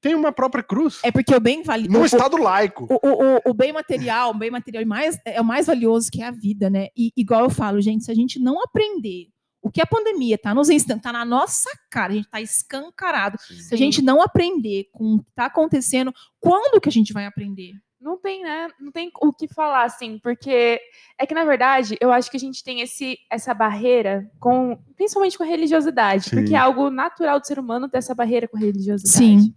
[0.00, 0.98] tem uma própria cruz.
[1.02, 1.88] É porque o bem vale.
[1.88, 2.86] no o- Estado laico.
[2.90, 6.22] O, o, o- o bem material, o bem material mais, é o mais valioso que
[6.22, 6.88] é a vida, né?
[6.96, 9.26] E igual eu falo, gente, se a gente não aprender
[9.62, 13.36] o que a pandemia tá nos ensinando, tá na nossa cara, a gente tá escancarado.
[13.40, 17.26] Se a gente não aprender com o que tá acontecendo, quando que a gente vai
[17.26, 17.72] aprender?
[18.00, 18.68] Não tem, né?
[18.80, 20.80] Não tem o que falar, assim, porque
[21.18, 25.36] é que, na verdade, eu acho que a gente tem esse, essa barreira com, principalmente
[25.36, 26.36] com a religiosidade, Sim.
[26.36, 29.10] porque é algo natural do ser humano ter essa barreira com a religiosidade.
[29.14, 29.54] Sim.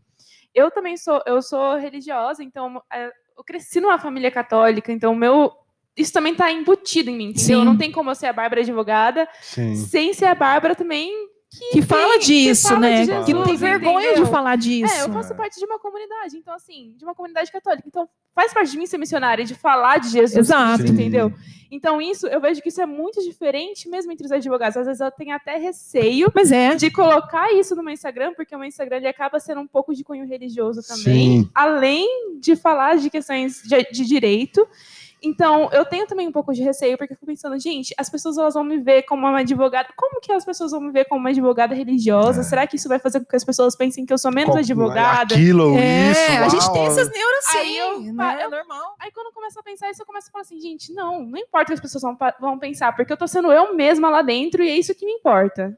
[0.53, 5.51] Eu também sou, eu sou religiosa, então é, eu cresci numa família católica, então meu
[5.95, 7.59] isso também está embutido em mim, entendeu?
[7.59, 7.65] Sim.
[7.65, 9.75] Não tem como eu ser a Bárbara advogada Sim.
[9.75, 11.11] sem ser a Bárbara também
[11.71, 13.01] Que fala tem- disso, fala né?
[13.05, 14.25] de que não tem Jesus, vergonha entendeu?
[14.25, 14.93] de falar disso.
[14.93, 17.87] É, eu faço parte de uma comunidade, então assim, de uma comunidade católica.
[17.87, 20.79] Então, faz parte de mim ser missionária, de falar de Jesus, Exato.
[20.79, 21.31] Cristo, entendeu?
[21.71, 24.77] Então, isso, eu vejo que isso é muito diferente mesmo entre os advogados.
[24.77, 26.75] Às vezes eu tenho até receio Mas é.
[26.75, 29.93] de colocar isso no meu Instagram, porque o meu Instagram ele acaba sendo um pouco
[29.95, 31.49] de cunho religioso também, Sim.
[31.55, 34.67] além de falar de questões de, de direito.
[35.23, 38.37] Então, eu tenho também um pouco de receio, porque eu fico pensando, gente, as pessoas
[38.37, 39.89] elas vão me ver como uma advogada.
[39.95, 42.41] Como que as pessoas vão me ver como uma advogada religiosa?
[42.41, 42.43] É.
[42.43, 44.59] Será que isso vai fazer com que as pessoas pensem que eu sou menos Qual-
[44.59, 45.33] advogada?
[45.35, 46.31] Aquilo, É, isso.
[46.43, 46.73] a gente uau.
[46.73, 48.41] tem essas neuras Aí eu- né?
[48.41, 48.95] É normal.
[48.99, 51.37] Aí quando eu começo a pensar isso, eu começo a falar assim, gente, não, não
[51.37, 54.21] importa o que as pessoas vão, vão pensar, porque eu tô sendo eu mesma lá
[54.21, 55.77] dentro e é isso que me importa.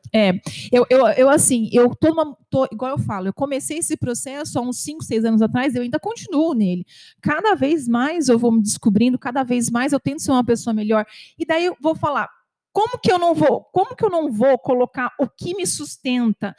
[0.71, 4.57] Eu, eu, eu assim, eu tô, numa, tô, igual eu falo, eu comecei esse processo
[4.57, 6.85] há uns 5, 6 anos atrás, eu ainda continuo nele.
[7.21, 10.73] Cada vez mais eu vou me descobrindo, cada vez mais eu tento ser uma pessoa
[10.73, 11.05] melhor.
[11.37, 12.29] E daí eu vou falar,
[12.71, 16.55] como que eu não vou, como que eu não vou colocar o que me sustenta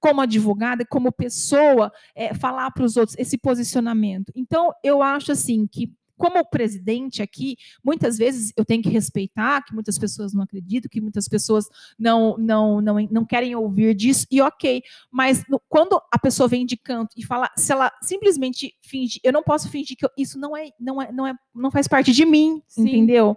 [0.00, 4.32] como advogada como pessoa, é, falar para os outros esse posicionamento.
[4.34, 9.72] Então, eu acho assim que como presidente aqui, muitas vezes eu tenho que respeitar que
[9.72, 11.66] muitas pessoas não acreditam, que muitas pessoas
[11.98, 16.66] não não não, não querem ouvir disso e ok, mas no- quando a pessoa vem
[16.66, 20.38] de canto e fala, se ela simplesmente finge, eu não posso fingir que eu- isso
[20.38, 22.82] não é não é não é não faz parte de mim, Sim.
[22.82, 23.36] entendeu?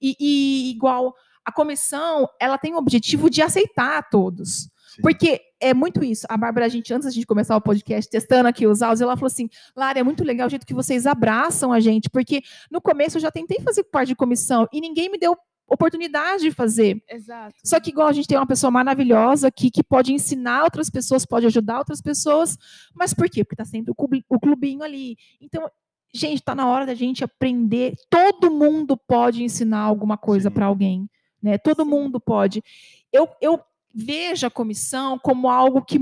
[0.00, 4.70] E, e igual a comissão, ela tem o objetivo de aceitar a todos.
[4.94, 5.02] Sim.
[5.02, 6.26] Porque é muito isso.
[6.28, 9.16] A Bárbara, a gente, antes da gente começar o podcast, testando aqui os áudios, ela
[9.16, 12.80] falou assim: Lara, é muito legal o jeito que vocês abraçam a gente, porque no
[12.80, 17.02] começo eu já tentei fazer parte de comissão e ninguém me deu oportunidade de fazer.
[17.10, 17.54] Exato.
[17.64, 21.24] Só que, igual a gente tem uma pessoa maravilhosa aqui que pode ensinar outras pessoas,
[21.24, 22.56] pode ajudar outras pessoas,
[22.94, 23.42] mas por quê?
[23.42, 25.16] Porque está sempre o clubi- o clubinho ali.
[25.40, 25.66] Então,
[26.14, 27.94] gente, está na hora da gente aprender.
[28.10, 31.08] Todo mundo pode ensinar alguma coisa para alguém.
[31.42, 31.58] Né?
[31.58, 31.90] Todo Sim.
[31.90, 32.62] mundo pode.
[33.12, 33.58] Eu, eu
[33.94, 35.98] vejo a comissão como algo que,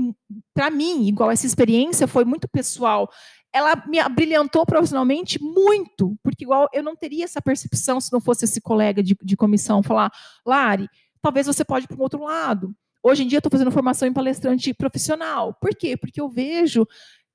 [0.53, 3.09] para mim, igual essa experiência foi muito pessoal.
[3.53, 8.45] Ela me abrilhantou profissionalmente muito, porque igual eu não teria essa percepção se não fosse
[8.45, 10.11] esse colega de, de comissão falar,
[10.45, 10.89] Lari,
[11.21, 12.75] talvez você pode ir para um outro lado.
[13.03, 15.53] Hoje em dia eu estou fazendo formação em palestrante profissional.
[15.53, 15.95] Por quê?
[15.95, 16.87] Porque eu vejo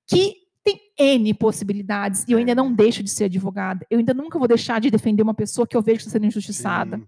[0.06, 3.86] que tem N possibilidades e eu ainda não deixo de ser advogada.
[3.88, 6.26] Eu ainda nunca vou deixar de defender uma pessoa que eu vejo que está sendo
[6.26, 6.96] injustiçada.
[6.96, 7.06] Sim,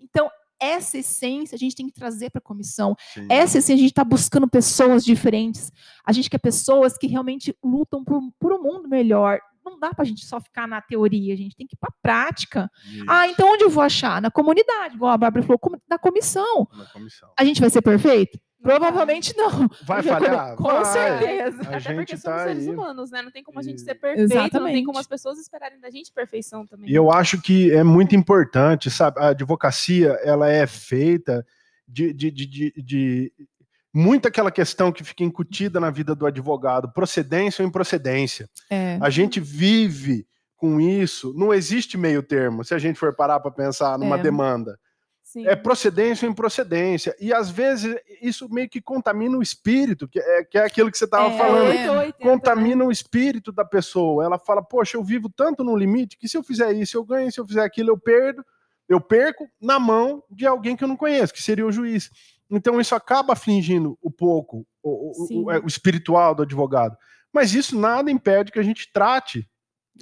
[0.00, 0.28] Então,
[0.60, 2.94] essa essência a gente tem que trazer para a comissão.
[3.14, 3.26] sim.
[3.28, 5.70] Essa essência a gente está buscando pessoas diferentes.
[6.04, 9.40] A gente quer pessoas que realmente lutam por, por um mundo melhor.
[9.64, 11.90] Não dá para a gente só ficar na teoria, a gente tem que ir para
[11.90, 12.70] a prática.
[12.86, 14.20] Isso, Ah, então onde eu vou achar?
[14.22, 16.66] Na comunidade, igual a Bárbara falou, na comissão.
[16.72, 17.28] na comissão.
[17.38, 18.38] A gente vai ser perfeito?
[18.60, 19.68] Não Provavelmente não.
[19.84, 20.56] Vai falhar?
[20.56, 20.84] Com Vai.
[20.84, 21.58] certeza.
[21.58, 22.74] A Até gente porque somos tá seres aí.
[22.74, 23.22] humanos, né?
[23.22, 24.72] Não tem como a gente ser perfeito, não Exatamente.
[24.74, 26.90] tem como as pessoas esperarem da gente perfeição também.
[26.90, 29.20] E eu acho que é muito importante, sabe?
[29.20, 31.46] A advocacia, ela é feita
[31.86, 33.32] de, de, de, de, de-
[33.94, 38.48] muito aquela questão que fica incutida na vida do advogado, procedência ou improcedência.
[38.68, 38.98] É.
[39.00, 43.50] A gente vive com isso, não existe meio termo, se a gente for parar para
[43.52, 44.22] pensar numa É.
[44.22, 44.78] demanda.
[45.30, 45.46] Sim.
[45.46, 47.14] É procedência ou improcedência.
[47.20, 50.96] E às vezes isso meio que contamina o espírito, que é, que é aquilo que
[50.96, 51.68] você estava É, falando.
[51.68, 52.12] 880, né?
[52.30, 54.24] Contamina o espírito da pessoa.
[54.24, 57.30] Ela fala, poxa, eu vivo tanto no limite que se eu fizer isso, eu ganho,
[57.30, 58.42] se eu fizer aquilo, eu perdo.
[58.88, 62.08] Eu perco na mão de alguém que eu não conheço, que seria o juiz.
[62.50, 66.96] Então isso acaba afligindo um pouco o, o- o- é, o espiritual do advogado.
[67.30, 69.46] Mas isso nada impede que a gente trate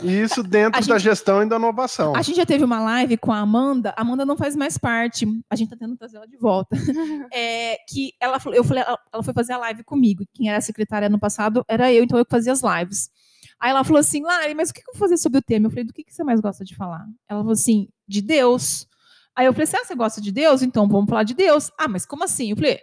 [0.03, 2.15] isso dentro A da gente- gestão e da inovação.
[2.15, 3.95] A gente já teve uma live com a Amanda.
[3.97, 5.27] A Amanda não faz mais parte.
[5.51, 6.77] A gente tá tentando trazer ela de volta.
[7.33, 10.25] É, que ela falou, eu falei, ela, foi fazer a live comigo.
[10.35, 13.11] Quem era a secretária ano passado era eu, então eu que fazia as lives.
[13.59, 15.67] Aí ela falou assim, Lari, mas o que eu vou fazer sobre o tema?
[15.67, 17.05] Eu falei, do que, que você mais gosta de falar?
[17.29, 18.87] Ela falou assim, de Deus.
[19.35, 20.63] Aí eu falei ah, você gosta de Deus?
[20.63, 21.71] Então vamos falar de Deus.
[21.79, 22.51] Ah, mas como assim?
[22.51, 22.81] Eu falei,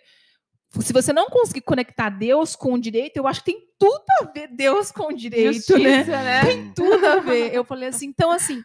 [0.79, 4.25] se você não conseguir conectar Deus com o direito, eu acho que tem tudo a
[4.31, 6.01] ver Deus com o direito, né?
[6.01, 6.41] Justiça, né?
[6.45, 7.53] Hum, tudo a ver.
[7.53, 8.61] Eu falei assim, então assim,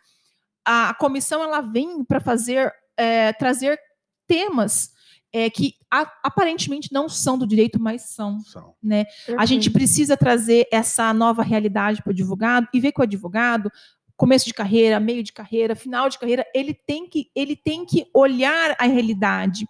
[0.64, 3.78] a comissão ela vem para fazer é, trazer
[4.26, 4.90] temas
[5.32, 8.40] é, que a- aparentemente não são do direito, mas são.
[8.40, 8.74] são.
[9.38, 13.70] A gente precisa trazer essa nova realidade para o advogado e ver que o advogado,
[14.16, 18.06] começo de carreira, meio de carreira, final de carreira, ele tem que, ele tem que
[18.14, 19.66] olhar a realidade.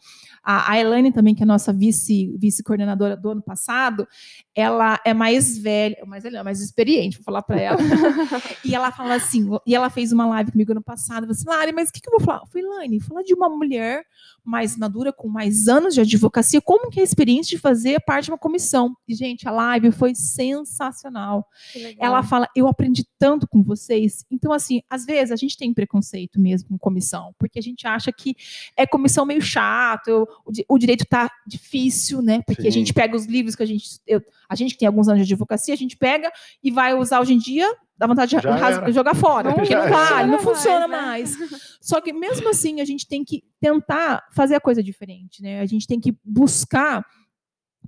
[0.50, 4.08] A, a Elaine também, que é nossa vice, vice-coordenadora do ano passado,
[4.54, 7.76] ela é mais velha, mais velha, mais experiente, vou falar para ela.
[8.64, 11.50] e ela fala assim, e ela fez uma live comigo ano passado, eu falei assim,
[11.50, 12.40] Lari, mas o que, que eu vou falar?
[12.40, 14.02] Eu falei, Elaine, fala de uma mulher
[14.42, 18.24] mais madura, com mais anos de advocacia, como que é a experiência de fazer parte
[18.24, 18.96] de uma comissão?
[19.06, 21.46] E, gente, a live foi sensacional.
[21.98, 24.24] Ela fala, eu aprendi tanto com vocês.
[24.30, 28.10] Então, assim, às vezes a gente tem preconceito mesmo com comissão, porque a gente acha
[28.10, 28.34] que
[28.74, 32.40] é comissão meio chato, o, o direito tá difícil, né?
[32.46, 32.68] Porque Sim.
[32.68, 34.00] a gente pega os livros que a gente.
[34.06, 36.30] Eu, a gente que tem alguns anos de advocacia, a gente pega
[36.62, 40.38] e vai usar hoje em dia, dá vontade de jogar fora, porque não vale, não
[40.38, 41.38] funciona mais.
[41.38, 41.46] Né?
[41.50, 41.78] mais.
[41.80, 45.60] Só que mesmo assim, a gente tem que tentar fazer a coisa diferente, né?
[45.60, 47.04] A gente tem que buscar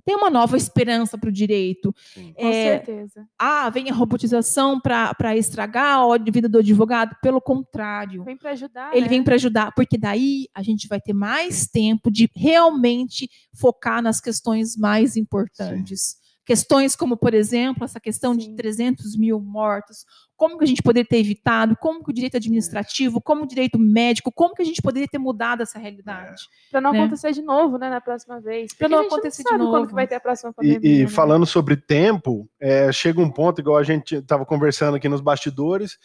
[0.05, 1.93] tem uma nova esperança para o direito.
[2.13, 3.27] Sim, é, com certeza.
[3.37, 7.15] Ah, vem a robotização para estragar a vida do advogado?
[7.21, 8.23] Pelo contrário.
[8.23, 8.91] Vem para ajudar.
[8.93, 9.07] Ele né?
[9.07, 14.19] vem para ajudar, porque daí a gente vai ter mais tempo de realmente focar nas
[14.19, 16.01] questões mais importantes.
[16.01, 16.20] Sim.
[16.51, 18.39] Questões como, por exemplo, essa questão Sim.
[18.39, 22.35] de 300 mil mortos, como que a gente poderia ter evitado, como que o direito
[22.35, 26.41] administrativo, como o direito médico, como que a gente poderia ter mudado essa realidade.
[26.67, 26.71] É.
[26.71, 26.99] Para não né?
[26.99, 28.73] acontecer de novo, né, na próxima vez.
[28.73, 29.71] Para não acontecer não de novo.
[29.71, 30.79] quando que vai ter a próxima pandemia.
[30.83, 31.07] E, e né?
[31.07, 35.97] falando sobre tempo, é, chega um ponto, igual a gente estava conversando aqui nos bastidores,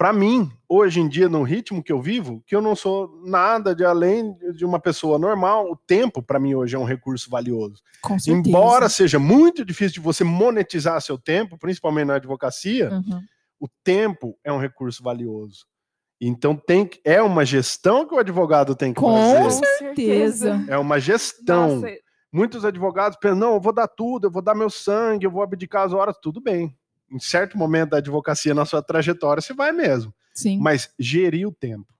[0.00, 3.74] para mim, hoje em dia, no ritmo que eu vivo, que eu não sou nada
[3.74, 7.82] de além de uma pessoa normal, o tempo para mim hoje é um recurso valioso.
[8.00, 8.48] Com certeza.
[8.48, 13.20] Embora seja muito difícil de você monetizar seu tempo, principalmente na advocacia, uhum.
[13.60, 15.66] o tempo é um recurso valioso.
[16.18, 19.42] Então tem é uma gestão que o advogado tem que Com fazer.
[19.42, 20.64] Com certeza.
[20.66, 21.78] É uma gestão.
[21.78, 21.94] Nossa.
[22.32, 25.42] Muitos advogados pensam, não, eu vou dar tudo, eu vou dar meu sangue, eu vou
[25.42, 26.74] abdicar as horas, tudo bem
[27.10, 30.14] em certo momento da advocacia na sua trajetória, você vai mesmo.
[30.32, 30.58] Sim.
[30.58, 31.92] Mas gerir o tempo.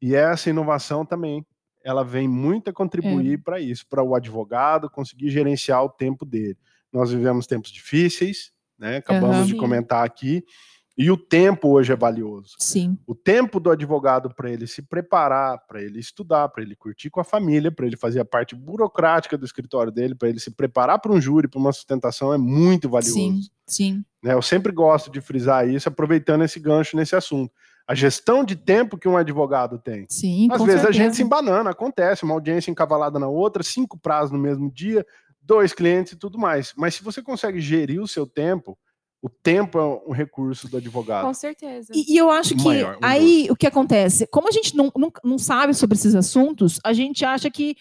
[0.00, 1.44] E essa inovação também,
[1.84, 3.42] ela vem muito a contribuir é.
[3.42, 6.56] para isso, para o advogado conseguir gerenciar o tempo dele.
[6.92, 8.96] Nós vivemos tempos difíceis, né?
[8.96, 9.46] Acabamos uhum.
[9.46, 10.44] de comentar aqui.
[10.98, 12.56] E o tempo hoje é valioso.
[12.58, 12.96] Sim.
[13.06, 17.20] O tempo do advogado para ele se preparar, para ele estudar, para ele curtir com
[17.20, 20.98] a família, para ele fazer a parte burocrática do escritório dele, para ele se preparar
[20.98, 23.14] para um júri, para uma sustentação é muito valioso.
[23.14, 24.04] Sim, sim.
[24.22, 27.52] Né, eu sempre gosto de frisar isso, aproveitando esse gancho nesse assunto.
[27.86, 30.06] A gestão de tempo que um advogado tem.
[30.08, 30.88] Sim, Às vezes certeza.
[30.88, 35.06] a gente se embanana, acontece, uma audiência encavalada na outra, cinco prazos no mesmo dia,
[35.40, 36.72] dois clientes e tudo mais.
[36.76, 38.76] Mas se você consegue gerir o seu tempo,
[39.26, 41.24] o tempo é um recurso do advogado.
[41.24, 41.92] Com certeza.
[41.92, 44.24] E, e eu acho que maior, aí o que acontece?
[44.28, 47.76] Como a gente não, não, não sabe sobre esses assuntos, a gente acha que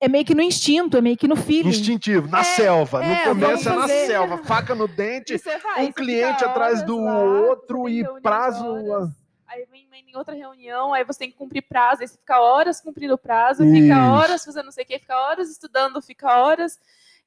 [0.00, 1.68] é meio que no instinto, é meio que no feeling.
[1.68, 3.04] Instintivo, na é, selva.
[3.04, 5.40] É, no começo é na selva, faca no dente,
[5.78, 8.66] um cliente atrás do lá, outro e prazo.
[9.46, 12.40] Aí vem, vem em outra reunião, aí você tem que cumprir prazo, aí você fica
[12.40, 13.72] horas cumprindo prazo, Isso.
[13.72, 16.76] fica horas fazendo não sei o que, fica horas estudando, fica horas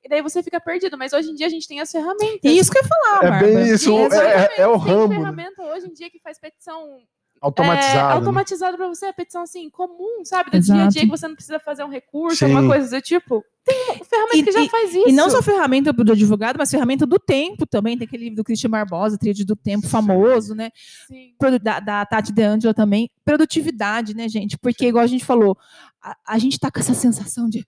[0.04, 0.98] e daí você fica perdido.
[0.98, 2.40] Mas hoje em dia a gente tem as ferramentas.
[2.44, 5.10] Isso que eu ia falar, É bem isso, é, é, é, o ramo.
[5.10, 5.16] Tem né?
[5.16, 7.00] ferramenta hoje em dia que faz petição
[7.42, 7.98] automatizada.
[7.98, 8.78] É, automatizado né?
[8.78, 10.52] para você, a petição assim, comum, sabe?
[10.52, 10.78] Do Exato.
[10.78, 12.46] dia a dia que você não precisa fazer um recurso, Sim.
[12.46, 13.44] alguma coisa do tipo.
[13.64, 15.10] Tem ferramenta e, que já e, faz isso.
[15.10, 17.98] E não só ferramenta do advogado, mas ferramenta do tempo também.
[17.98, 20.72] Tem aquele livro do Christian Barbosa, Tríade do Tempo, famoso, né?
[21.08, 21.34] Sim.
[21.62, 23.10] Da, da Tati De Angela também.
[23.26, 24.58] Produtividade, né, gente?
[24.58, 25.56] Porque, igual a gente falou,
[26.02, 27.66] a, a gente tá com essa sensação de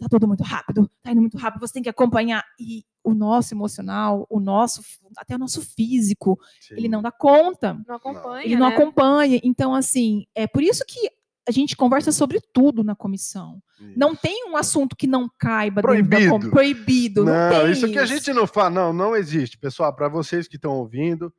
[0.00, 2.44] tá tudo muito rápido, tá indo muito rápido, você tem que acompanhar.
[2.58, 4.82] E o nosso emocional, o nosso,
[5.16, 6.74] até o nosso físico, Sim.
[6.76, 7.78] ele não dá conta.
[7.86, 8.44] Não acompanha.
[8.44, 8.74] Ele não né?
[8.74, 9.40] acompanha.
[9.42, 11.10] Então, assim, é por isso que
[11.48, 13.62] a gente conversa sobre tudo na comissão.
[13.80, 13.98] Isso.
[13.98, 16.16] Não tem um assunto que não caiba proibido.
[16.16, 17.24] dentro da proibido.
[17.24, 19.58] Não, não isso que a gente não fala, não, não existe.
[19.58, 21.32] Pessoal, para vocês que estão ouvindo,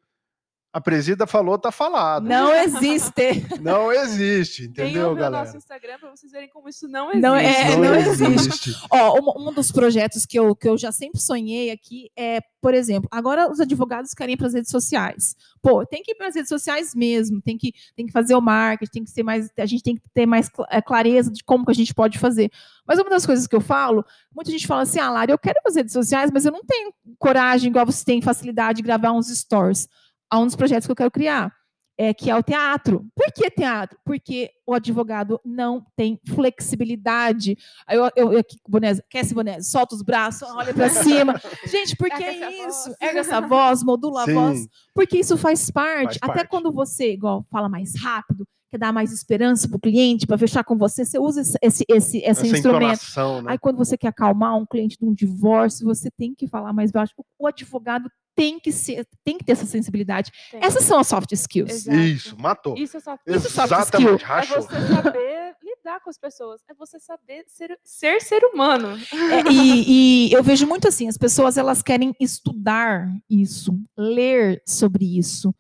[0.73, 2.23] a presida falou, tá falado.
[2.23, 3.45] Não existe.
[3.59, 5.43] Não existe, entendeu, Quem galera?
[5.43, 7.21] o nosso Instagram para vocês verem como isso não existe.
[7.21, 8.23] Não, é, não, não existe.
[8.23, 8.75] existe.
[8.89, 12.73] Ó, um, um, dos projetos que eu, que eu já sempre sonhei aqui é, por
[12.73, 15.35] exemplo, agora os advogados querem ir para as redes sociais.
[15.61, 18.41] Pô, tem que ir para as redes sociais mesmo, tem que, tem que fazer o
[18.41, 21.65] marketing, tem que ser mais, a gente tem que ter mais é, clareza de como
[21.65, 22.49] que a gente pode fazer.
[22.87, 25.59] Mas uma das coisas que eu falo, muita gente fala assim, ah, Lara, eu quero
[25.63, 29.27] fazer redes sociais, mas eu não tenho coragem, igual você tem facilidade de gravar uns
[29.27, 29.87] stories
[30.31, 31.53] a um dos projetos que eu quero criar,
[31.97, 33.05] é, que é o teatro.
[33.13, 33.99] Por que teatro?
[34.05, 37.57] Porque o advogado não tem flexibilidade.
[37.85, 39.69] Aí eu, eu, eu Bonese, quer esse Bonese?
[39.69, 41.39] Solta os braços, olha para cima.
[41.67, 42.95] Gente, por que é isso?
[42.99, 44.31] Erga essa voz, modula Sim.
[44.31, 44.67] a voz.
[44.95, 46.17] Porque isso faz parte.
[46.17, 46.49] Faz Até parte.
[46.49, 50.63] quando você, igual, fala mais rápido, quer dar mais esperança para o cliente, para fechar
[50.63, 53.01] com você, você usa esse, esse, esse, esse instrumento.
[53.43, 53.51] Né?
[53.51, 56.89] Aí quando você quer acalmar um cliente de um divórcio, você tem que falar mais
[56.89, 57.13] baixo.
[57.37, 60.31] O advogado tem que ser, tem que ter essa sensibilidade.
[60.51, 60.63] Tem.
[60.63, 61.71] Essas são as soft skills.
[61.71, 61.97] Exato.
[61.97, 62.77] Isso, matou.
[62.77, 64.17] Isso é soft, isso é soft skill.
[64.17, 64.57] Rachou.
[64.57, 68.97] É você saber lidar com as pessoas, é você saber ser ser, ser humano.
[69.13, 75.17] É, e, e eu vejo muito assim, as pessoas elas querem estudar isso, ler sobre
[75.17, 75.53] isso.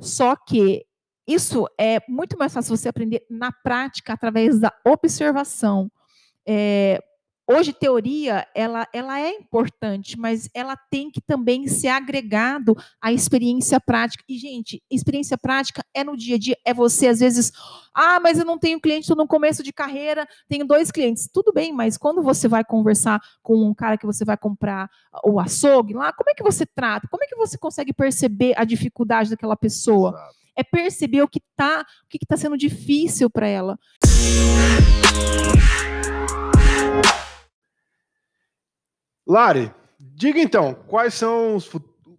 [0.00, 0.86] Só que
[1.26, 5.90] isso é muito mais fácil você aprender na prática, através da observação.
[6.46, 7.02] É,
[7.48, 13.80] hoje, teoria, ela, ela é importante, mas ela tem que também ser agregado à experiência
[13.80, 14.22] prática.
[14.28, 17.50] E, gente, experiência prática é no dia a dia, é você, às vezes,
[17.94, 21.28] ah, mas eu não tenho cliente, estou no começo de carreira, tenho dois clientes.
[21.32, 24.90] Tudo bem, mas quando você vai conversar com um cara que você vai comprar
[25.24, 27.08] o açougue lá, como é que você trata?
[27.08, 30.10] Como é que você consegue perceber a dificuldade daquela pessoa?
[30.10, 33.78] Exato é perceber o que está o que está sendo difícil para ela.
[39.28, 41.70] Lari, diga então, quais são os,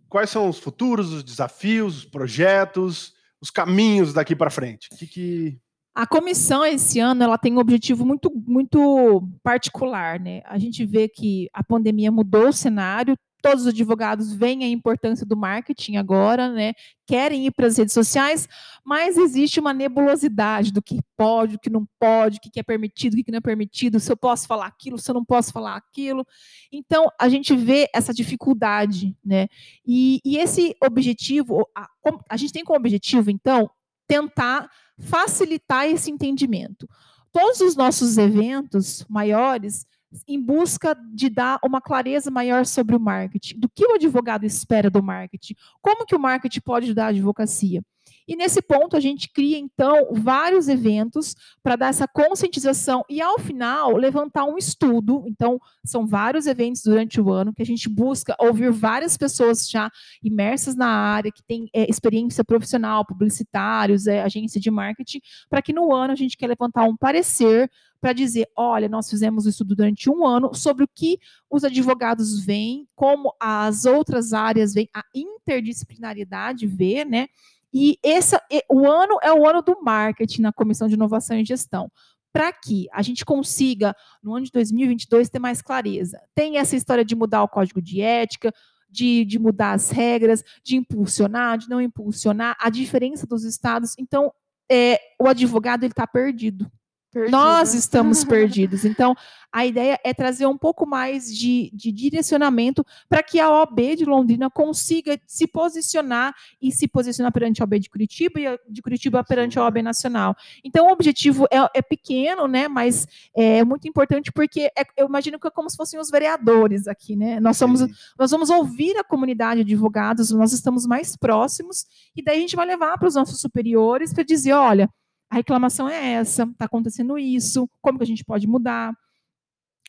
[0.08, 4.90] quais são os futuros, os desafios, os projetos, os caminhos daqui para frente?
[4.90, 5.58] Que, que...
[5.96, 10.42] A comissão esse ano ela tem um objetivo muito muito particular, né?
[10.46, 15.26] A gente vê que a pandemia mudou o cenário, todos os advogados veem a importância
[15.26, 16.74] do marketing agora, né?
[17.06, 18.48] Querem ir para as redes sociais,
[18.86, 23.14] mas existe uma nebulosidade do que pode, do que não pode, o que é permitido,
[23.14, 25.76] o que não é permitido, se eu posso falar aquilo, se eu não posso falar
[25.76, 26.26] aquilo.
[26.72, 29.48] Então, a gente vê essa dificuldade, né?
[29.86, 31.88] E, e esse objetivo, a,
[32.30, 33.70] a gente tem como objetivo, então,
[34.08, 36.88] tentar facilitar esse entendimento.
[37.32, 39.86] Todos os nossos eventos maiores
[40.28, 44.90] em busca de dar uma clareza maior sobre o marketing, do que o advogado espera
[44.90, 47.84] do marketing, como que o marketing pode ajudar a advocacia.
[48.30, 53.40] E nesse ponto a gente cria então vários eventos para dar essa conscientização e ao
[53.40, 55.24] final levantar um estudo.
[55.26, 59.90] Então são vários eventos durante o ano que a gente busca ouvir várias pessoas já
[60.24, 65.74] imersas na área que têm é, experiência profissional, publicitários, é, agência de marketing, para que
[65.74, 67.68] no ano a gente quer levantar um parecer
[68.00, 71.18] para dizer, olha, nós fizemos o estudo durante um ano sobre o que
[71.50, 77.28] os advogados veem, como as outras áreas veem, a interdisciplinaridade vê, né?
[77.74, 78.36] E esse,
[78.70, 81.92] o ano é o ano do marketing na Comissão de Inovação e Gestão.
[82.32, 86.22] Para que a gente consiga, no ano de 2022, ter mais clareza.
[86.36, 88.54] Tem essa história de mudar o código de ética,
[88.90, 93.96] de, de mudar as regras, de impulsionar, de não impulsionar, a diferença dos estados.
[93.98, 94.32] Então,
[94.72, 96.70] é, o advogado ele está perdido.
[97.12, 97.32] Perdido.
[97.32, 98.86] Nós estamos perdidos.
[98.86, 99.16] Então,
[99.52, 104.06] a ideia é trazer um pouco mais de, de direcionamento para que a OAB de
[104.06, 109.24] Londrina consiga se posicionar e se posicionar perante a OAB de Curitiba e de Curitiba
[109.24, 110.36] perante a OAB Nacional.
[110.64, 115.40] Então, o objetivo é, é pequeno, né, mas é muito importante porque é, eu imagino
[115.40, 117.40] que é como se fossem os vereadores aqui, né?
[117.40, 117.82] Nós, somos,
[118.18, 122.56] nós vamos ouvir a comunidade de advogados, nós estamos mais próximos, e daí a gente
[122.56, 124.90] vai levar para os nossos superiores para dizer: olha
[125.30, 128.94] a reclamação é essa, está acontecendo isso, como que a gente pode mudar?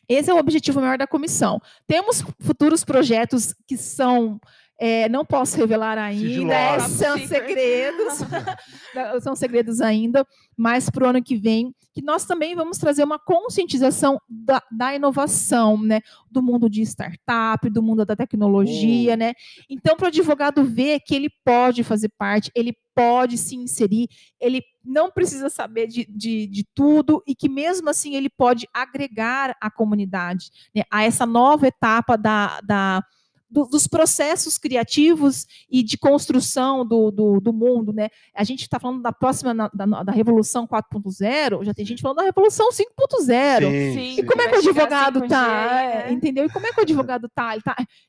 [0.07, 1.61] Esse é o objetivo maior da comissão.
[1.87, 4.39] Temos futuros projetos que são
[4.83, 8.13] é, não posso revelar ainda, é, são segredos,
[9.21, 10.25] são segredos ainda,
[10.57, 14.95] mas para o ano que vem, que nós também vamos trazer uma conscientização da, da
[14.95, 16.01] inovação, né?
[16.31, 19.17] Do mundo de startup, do mundo da tecnologia, oh.
[19.17, 19.33] né?
[19.69, 24.07] Então, para o advogado ver que ele pode fazer parte, ele pode se inserir,
[24.39, 29.55] ele não precisa saber de, de, de, tudo e que mesmo assim ele pode agregar
[29.61, 33.03] a comunidade né, a essa nova etapa da, da
[33.51, 38.09] do, dos processos criativos e de construção do, do, do mundo, né?
[38.33, 42.17] A gente está falando da próxima, na, da, da, Revolução 4.0, já tem gente falando
[42.17, 44.17] da Revolução 5.0.
[44.17, 45.81] E como é que o advogado está?
[45.83, 46.11] É.
[46.13, 46.45] Entendeu?
[46.45, 47.51] E como é que o advogado está?
[47.51, 47.61] Ele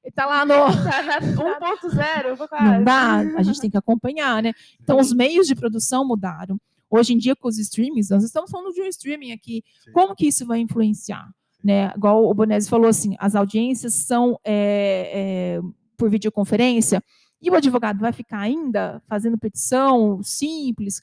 [0.05, 0.55] está tá lá no...
[0.55, 2.49] 1.0.
[2.49, 4.53] Tá Não dá, a gente tem que acompanhar, né?
[4.81, 6.57] Então, os meios de produção mudaram.
[6.89, 9.65] Hoje em dia, com os streamings, nós estamos falando de um streaming aqui.
[9.83, 9.93] Sim.
[9.93, 11.27] Como que isso vai influenciar?
[11.63, 11.93] Né?
[11.97, 15.61] Igual o Bonesi falou assim, as audiências são é, é,
[15.97, 17.03] por videoconferência,
[17.41, 21.03] e o advogado vai ficar ainda fazendo petição simples,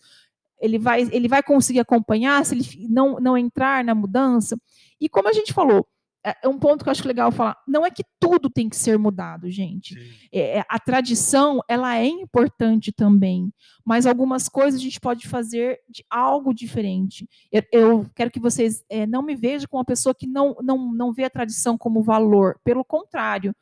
[0.59, 4.57] ele vai, ele vai conseguir acompanhar se ele não, não entrar na mudança.
[4.99, 5.87] E como a gente falou,
[6.25, 7.57] é, é um ponto que eu acho legal falar.
[7.67, 9.95] Não é que tudo tem que ser mudado, gente.
[10.31, 13.53] É, é, a tradição ela é importante também,
[13.85, 17.27] mas algumas coisas a gente pode fazer de algo diferente.
[17.51, 20.93] Eu, eu quero que vocês é, não me vejam como uma pessoa que não, não,
[20.93, 22.59] não vê a tradição como valor.
[22.63, 23.55] Pelo contrário,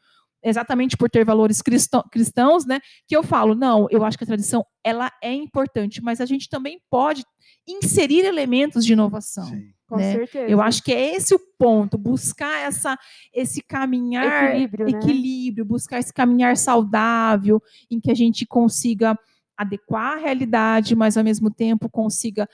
[0.43, 2.79] exatamente por ter valores cristão, cristãos, né?
[3.07, 6.49] Que eu falo, não, eu acho que a tradição ela é importante, mas a gente
[6.49, 7.23] também pode
[7.67, 9.45] inserir elementos de inovação.
[9.45, 9.76] Sim.
[9.87, 10.13] Com né?
[10.13, 10.51] certeza.
[10.51, 12.97] Eu acho que é esse o ponto, buscar essa,
[13.33, 15.67] esse caminhar equilíbrio, equilíbrio né?
[15.69, 19.17] buscar esse caminhar saudável, em que a gente consiga
[19.55, 22.47] adequar a realidade, mas ao mesmo tempo consiga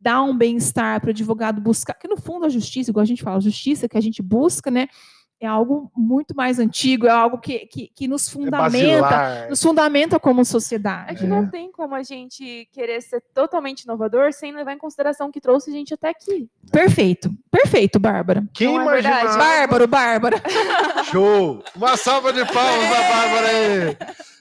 [0.00, 3.22] dar um bem-estar para o advogado buscar, que no fundo a justiça, igual a gente
[3.22, 4.86] fala, a justiça que a gente busca, né?
[5.40, 9.48] É algo muito mais antigo, é algo que, que, que nos É fundamenta, basilar.
[9.48, 11.14] nos fundamenta como É sociedade.
[11.16, 11.28] que né?
[11.28, 15.40] não tem como a gente querer ser totalmente inovador sem levar em consideração o que
[15.40, 16.48] trouxe a gente até aqui.
[16.72, 18.44] Perfeito, perfeito, Bárbara.
[18.52, 19.20] Quem Não é verdade.
[19.26, 19.38] imaginava?
[19.38, 20.42] Bárbaro, Bárbara.
[21.10, 21.62] Show!
[21.76, 23.96] Uma salva de palmas da Bárbara aí!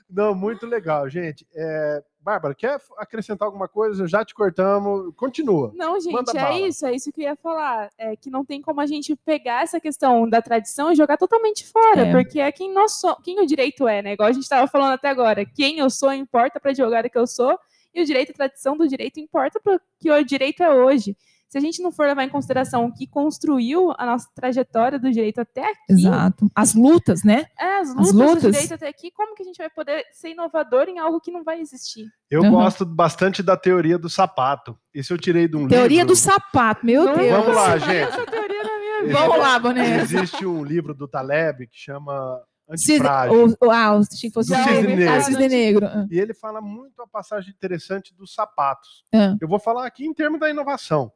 [0.09, 1.45] Não, muito legal, gente.
[1.53, 4.05] É, Bárbara, quer acrescentar alguma coisa?
[4.05, 5.13] Já te cortamos.
[5.15, 5.71] Continua.
[5.73, 6.59] Não, gente, Manda é bala.
[6.59, 7.89] isso, é isso que eu ia falar.
[7.97, 11.65] É que não tem como a gente pegar essa questão da tradição e jogar totalmente
[11.71, 12.11] fora, É.
[12.11, 14.11] porque é quem nós somos, quem o direito é, né?
[14.11, 15.45] Igual a gente estava falando até agora.
[15.45, 17.57] Quem eu sou importa para a advogada que eu sou,
[17.95, 21.15] e o direito, a tradição do direito importa para que o direito é hoje.
[21.49, 25.09] Se a gente não for levar em consideração o que construiu a nossa trajetória do
[25.11, 26.49] direito até aqui, Exato.
[26.53, 27.45] As lutas, né?
[27.57, 28.41] é, as lutas, lutas.
[28.43, 31.31] do direito até aqui, como que a gente vai poder ser inovador em algo que
[31.31, 32.05] não vai existir?
[32.29, 32.51] Eu Uhum.
[32.51, 34.77] gosto bastante da teoria do sapato.
[34.93, 36.07] Isso eu tirei de um Teoria livro.
[36.07, 37.31] do sapato, meu Não Deus.
[37.31, 38.09] Vamos lá, gente.
[38.11, 39.13] Essa teoria na minha vida.
[39.19, 40.01] Vamos lá, Boné.
[40.01, 43.55] Existe um livro do Taleb que chama Antifrágil.
[43.61, 45.13] o, o, ah, o, fosse Do o cisne negro.
[45.13, 45.85] Ah, cisne negro.
[45.85, 49.05] Ah, E ele fala muito a passagem interessante dos sapatos.
[49.15, 49.35] Ah.
[49.39, 51.09] Eu vou falar aqui em termos da inovação.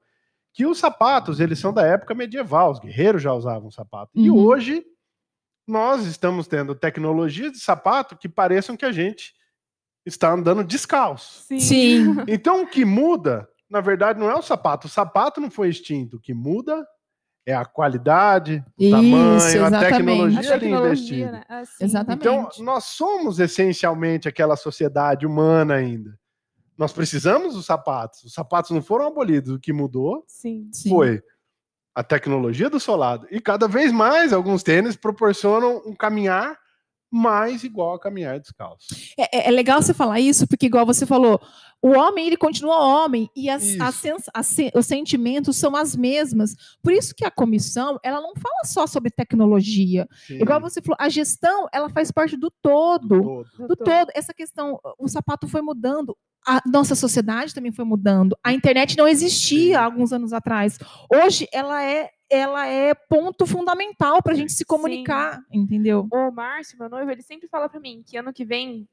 [0.54, 4.12] Que os sapatos, eles são da época medieval, os guerreiros já usavam sapato.
[4.16, 4.38] E Uhum.
[4.38, 4.84] hoje
[5.68, 9.34] nós estamos tendo tecnologias de sapato que pareçam que a gente
[10.06, 11.44] está andando descalço.
[11.60, 12.16] Sim.
[12.28, 14.88] Então o que muda, na verdade, não é o sapato.
[14.88, 16.18] O sapato não foi extinto.
[16.18, 16.86] O que muda
[17.46, 19.94] é a qualidade, o Isso, tamanho, a exatamente.
[19.94, 21.32] tecnologia, A tecnologia, investida.
[21.32, 21.44] né?
[21.48, 22.20] Assim, Exatamente.
[22.28, 26.20] Então, nós somos essencialmente aquela sociedade humana ainda.
[26.82, 28.24] Nós precisamos dos sapatos.
[28.24, 29.54] Os sapatos não foram abolidos.
[29.54, 30.68] O que mudou Sim.
[30.74, 30.90] Sim.
[30.90, 31.22] foi
[31.94, 33.28] a tecnologia do solado.
[33.30, 36.58] E cada vez mais alguns tênis proporcionam um caminhar
[37.14, 38.88] mais igual a caminhar descalço.
[39.20, 41.40] É, é- é legal você falar isso, porque igual você falou,
[41.82, 46.56] o homem ele continua homem e as, as sens- as os sentimentos são as mesmas.
[46.82, 50.08] Por isso que a comissão ela não fala só sobre tecnologia.
[50.26, 53.22] Sim, Igual você falou, a gestão ela faz parte do do todo.
[53.22, 53.68] todo.
[53.68, 54.10] do todo.
[54.16, 56.18] Essa questão, o sapato foi mudando.
[56.48, 58.36] A nossa sociedade também foi mudando.
[58.44, 59.76] A internet não existia Sim.
[59.76, 60.78] há alguns anos atrás.
[61.12, 66.08] Hoje ela é, ela é ponto fundamental para a gente se comunicar, entendeu?
[66.12, 68.88] O Márcio, meu noivo, ele sempre fala pra mim que ano que vem.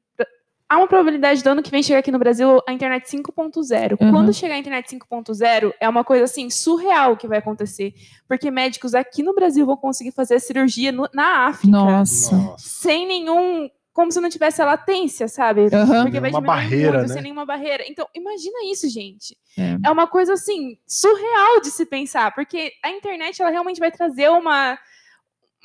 [0.71, 3.97] Há uma probabilidade do ano que vem chegar aqui no Brasil a internet 5.0.
[3.99, 4.11] Uhum.
[4.11, 7.91] Quando chegar a internet 5.0, é uma coisa assim surreal que vai acontecer.
[8.27, 11.71] Porque médicos aqui no Brasil vão conseguir fazer cirurgia no- na África.
[11.75, 12.53] Nossa.
[12.59, 13.67] sem nenhum.
[13.99, 15.65] Como se não tivesse a latência, sabe?
[15.73, 16.03] Aham.
[16.03, 17.13] Porque vai Uma diminuir barreira, muito, né?
[17.15, 17.83] sem nenhuma barreira.
[17.85, 19.37] Então, imagina isso, gente.
[19.57, 19.77] É.
[19.85, 24.29] É uma coisa assim surreal de se pensar, porque a internet ela realmente vai trazer
[24.29, 24.79] uma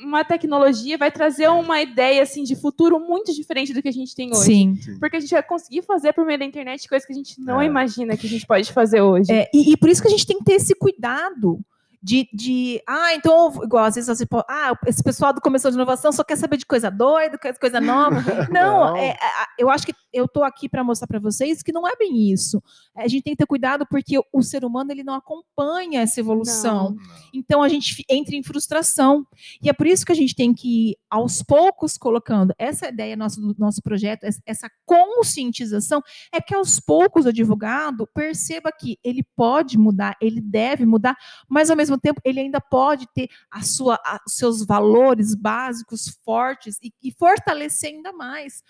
[0.01, 4.12] uma tecnologia, vai trazer uma ideia assim de futuro muito diferente do que a gente
[4.16, 4.41] tem hoje.
[4.47, 4.74] Sim.
[4.99, 7.62] Porque a gente vai conseguir fazer por meio da internet coisas que a gente não
[7.62, 7.66] É.
[7.66, 9.30] imagina que a gente pode fazer hoje.
[9.32, 11.61] É, e, e por isso que a gente tem que ter esse cuidado
[12.07, 16.12] de, de ah, então, igual às vezes pode, ah, esse pessoal do Comissão de Inovação
[16.12, 18.16] só quer saber de coisa doida, quer coisa nova.
[18.52, 18.96] Não, Não.
[18.98, 21.96] é, a- eu acho que eu tô aqui para mostrar para vocês que não é
[21.96, 22.62] bem isso.
[22.94, 26.90] A gente tem que ter cuidado porque o ser humano ele não acompanha essa evolução.
[26.90, 26.96] Não.
[27.32, 29.26] Então a gente entra em frustração.
[29.62, 33.16] E é por isso que a gente tem que ir aos poucos colocando essa ideia
[33.16, 36.02] nossa, do nosso projeto, es- essa conscientização,
[36.32, 41.16] é que aos poucos o advogado perceba que ele pode mudar, ele deve mudar,
[41.48, 46.18] mas ao mesmo tempo ele ainda pode ter a sua, a- os seus valores básicos
[46.24, 48.62] fortes e, e fortalecer ainda mais.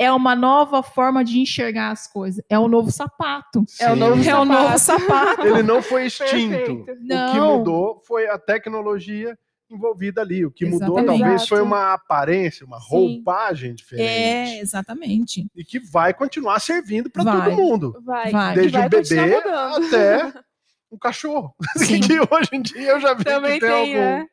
[0.00, 2.40] É uma nova forma de enxergar as coisas.
[2.48, 3.64] É o novo sapato.
[3.80, 3.98] É o Sim.
[4.00, 5.42] novo É o novo sapato.
[5.44, 6.84] Ele não foi extinto.
[6.84, 6.92] Perfeito.
[6.92, 7.58] O que Não.
[7.58, 9.36] mudou foi a tecnologia
[9.68, 10.46] envolvida ali.
[10.46, 11.20] O que mudou Exatamente.
[11.20, 12.86] talvez foi uma aparência, uma Sim.
[12.88, 14.08] roupagem diferente.
[14.08, 15.46] É, exatamente.
[15.54, 18.00] E que vai continuar servindo para todo mundo.
[18.04, 18.30] Vai.
[18.30, 18.54] Vai.
[18.54, 20.32] Desde vai o bebê até
[20.90, 21.54] um cachorro.
[21.76, 22.00] Sim.
[22.00, 24.18] que hoje em dia eu já vi Também que tem, tem, algum.
[24.20, 24.26] né?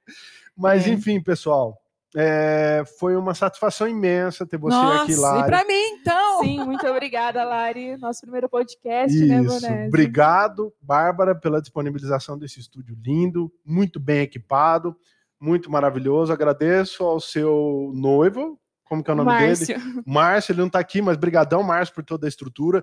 [0.57, 0.89] Mas É.
[0.91, 1.77] enfim, pessoal.
[2.17, 5.39] é, foi uma satisfação imensa ter você Nossa, aqui, Lara.
[5.41, 6.39] e para mim, então?
[6.41, 7.97] Sim, muito obrigada, Lari.
[7.97, 9.59] Nosso primeiro podcast, né, Isso.
[9.59, 9.87] Bonésio?
[9.89, 14.95] Obrigado, Bárbara, pela disponibilização desse estúdio lindo, muito bem equipado,
[15.37, 16.31] muito maravilhoso.
[16.31, 19.47] Agradeço ao seu noivo, como que é o nome dele?
[19.49, 20.03] Márcio.
[20.05, 22.81] Márcio, ele não está aqui, mas brigadão, Márcio, por toda a estrutura.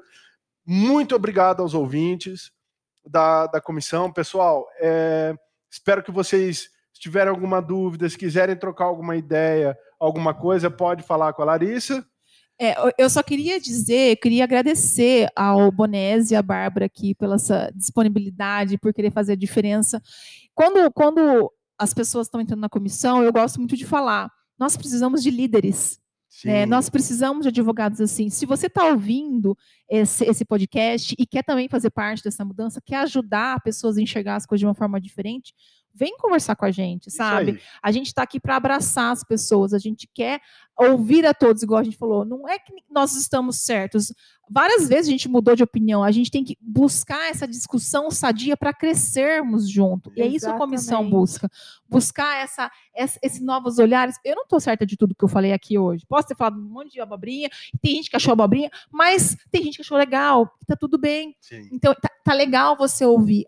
[0.66, 2.52] Muito obrigado aos ouvintes
[3.04, 4.12] da, da comissão.
[4.12, 5.34] Pessoal, é,
[5.70, 11.02] espero que vocês, se tiverem alguma dúvida, se quiserem trocar alguma ideia, alguma coisa, pode
[11.02, 12.04] falar com a Larissa.
[12.60, 17.72] É, eu- só queria dizer, queria agradecer ao Bonese e à Bárbara aqui pela essa
[17.74, 20.00] disponibilidade, por querer fazer a diferença.
[20.54, 25.22] Quando, quando as pessoas estão entrando na comissão, eu gosto muito de falar, nós precisamos
[25.22, 25.98] de líderes.
[26.44, 28.30] É, nós precisamos de advogados assim.
[28.30, 29.56] Se você está ouvindo
[29.88, 34.36] esse, esse, podcast e quer também fazer parte dessa mudança, quer ajudar pessoas a enxergar
[34.36, 35.54] as coisas de uma forma diferente,
[35.94, 37.60] vem conversar com a gente, sabe?
[37.82, 40.40] A gente está aqui para abraçar as pessoas, a gente quer
[40.78, 42.24] ouvir a todos, igual a gente falou.
[42.24, 44.12] Não é que nós estamos certos.
[44.50, 48.56] Várias vezes a gente mudou de opinião, a gente tem que buscar essa discussão sadia
[48.56, 50.12] para crescermos junto.
[50.16, 51.48] E é isso que a comissão busca.
[51.88, 54.16] Buscar essa, essa, esses novos olhares.
[54.24, 56.04] Eu não estou certa de tudo que eu falei aqui hoje.
[56.06, 57.48] Posso ter falado um monte de abobrinha,
[57.80, 61.34] tem gente que achou abobrinha, mas tem gente que achou legal, está tudo bem.
[61.40, 61.68] Sim.
[61.72, 63.46] Então, tá, tá legal você ouvir.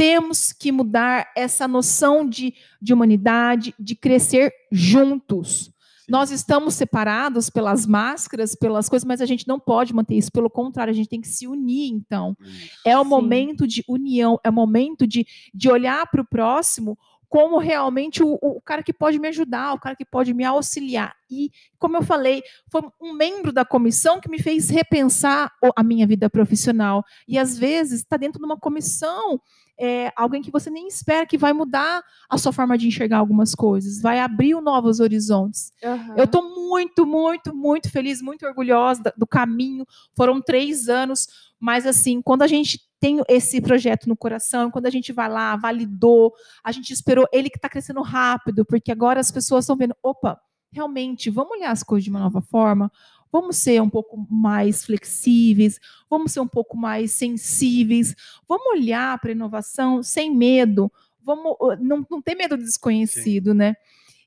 [0.00, 5.70] Temos que mudar essa noção de, de humanidade, de crescer juntos.
[6.08, 10.32] Nós estamos separados pelas máscaras, pelas coisas, mas a gente não pode manter isso.
[10.32, 12.34] Pelo contrário, a gente tem que se unir, então.
[12.82, 13.10] É o Sim.
[13.10, 16.98] momento de união, é o momento de, de olhar para o próximo
[17.30, 21.14] como realmente o, o, cara que pode me ajudar, o cara que pode me auxiliar.
[21.30, 26.08] E, como eu falei, foi um membro da comissão que me fez repensar a minha
[26.08, 27.04] vida profissional.
[27.28, 29.40] E, às vezes, está dentro de uma comissão
[29.80, 33.54] é, alguém que você nem espera que vai mudar a sua forma de enxergar algumas
[33.54, 35.72] coisas, vai abrir novos horizontes.
[35.82, 36.16] Uhum.
[36.18, 39.86] Eu estou muito, muito, muito feliz, muito orgulhosa do caminho.
[40.14, 41.28] Foram três anos,
[41.58, 45.56] mas assim, quando a gente tem esse projeto no coração, quando a gente vai lá,
[45.56, 49.96] validou, a gente esperou ele que está crescendo rápido, porque agora as pessoas estão vendo,
[50.02, 50.38] opa,
[50.70, 52.92] realmente, vamos olhar as coisas de uma nova forma,
[53.32, 55.78] Vamos ser um pouco mais flexíveis,
[56.08, 58.14] vamos ser um pouco mais sensíveis,
[58.48, 60.90] vamos olhar para a inovação sem medo,
[61.22, 63.56] vamos não, não ter medo do desconhecido, Sim.
[63.56, 63.76] né?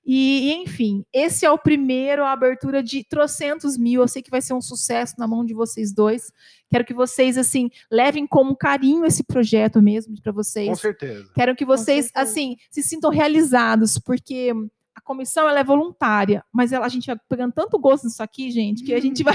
[0.05, 4.01] E, enfim, esse é o primeiro, a abertura de trocentos mil.
[4.01, 6.31] Eu sei que vai ser um sucesso na mão de vocês dois.
[6.69, 10.67] Quero que vocês, assim, levem como carinho esse projeto mesmo para vocês.
[10.67, 11.31] Com certeza.
[11.33, 14.51] Quero que vocês, assim, se sintam realizados, porque
[14.93, 18.51] a comissão ela é voluntária, mas ela, a gente vai pegando tanto gosto nisso aqui,
[18.51, 19.33] gente, que a gente vai,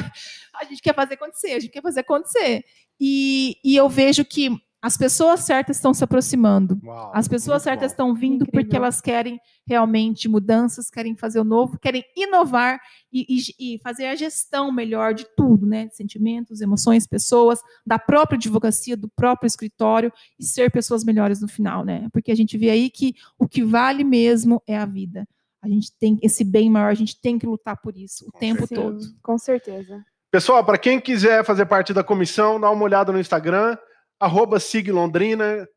[0.55, 2.65] a gente quer fazer acontecer, a gente quer fazer acontecer.
[3.01, 4.51] E, e eu vejo que
[4.81, 6.81] as pessoas certas estão se aproximando.
[6.85, 7.93] Uau, as pessoas certas bom.
[7.93, 8.63] estão vindo Incrível.
[8.63, 12.81] porque elas querem realmente mudanças, querem fazer o novo, querem inovar
[13.13, 15.89] e, e, e, fazer a gestão melhor de tudo, né?
[15.91, 21.85] Sentimentos, emoções, pessoas, da própria advocacia, do próprio escritório e ser pessoas melhores no final,
[21.85, 22.09] né?
[22.13, 25.27] Porque a gente vê aí que o que vale mesmo é a vida.
[25.61, 28.39] A gente tem esse bem maior, a gente tem que lutar por isso o com
[28.39, 28.83] tempo certeza.
[28.83, 29.01] todo.
[29.21, 30.05] Com certeza.
[30.31, 33.77] Pessoal, para quem quiser fazer parte da comissão, dá uma olhada no Instagram,
[34.21, 34.59] arroba
[34.93, 35.69] Londrina,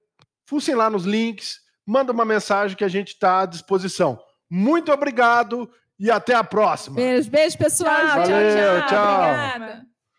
[0.45, 4.19] fussem lá nos links, manda uma mensagem que a gente está à disposição.
[4.49, 5.69] Muito obrigado
[5.99, 6.95] e até a próxima.
[6.95, 8.07] Beijo, beijo, pessoal.
[8.07, 8.87] Valeu, tchau, tchau.
[8.87, 9.15] tchau.
[9.15, 9.90] Obrigada.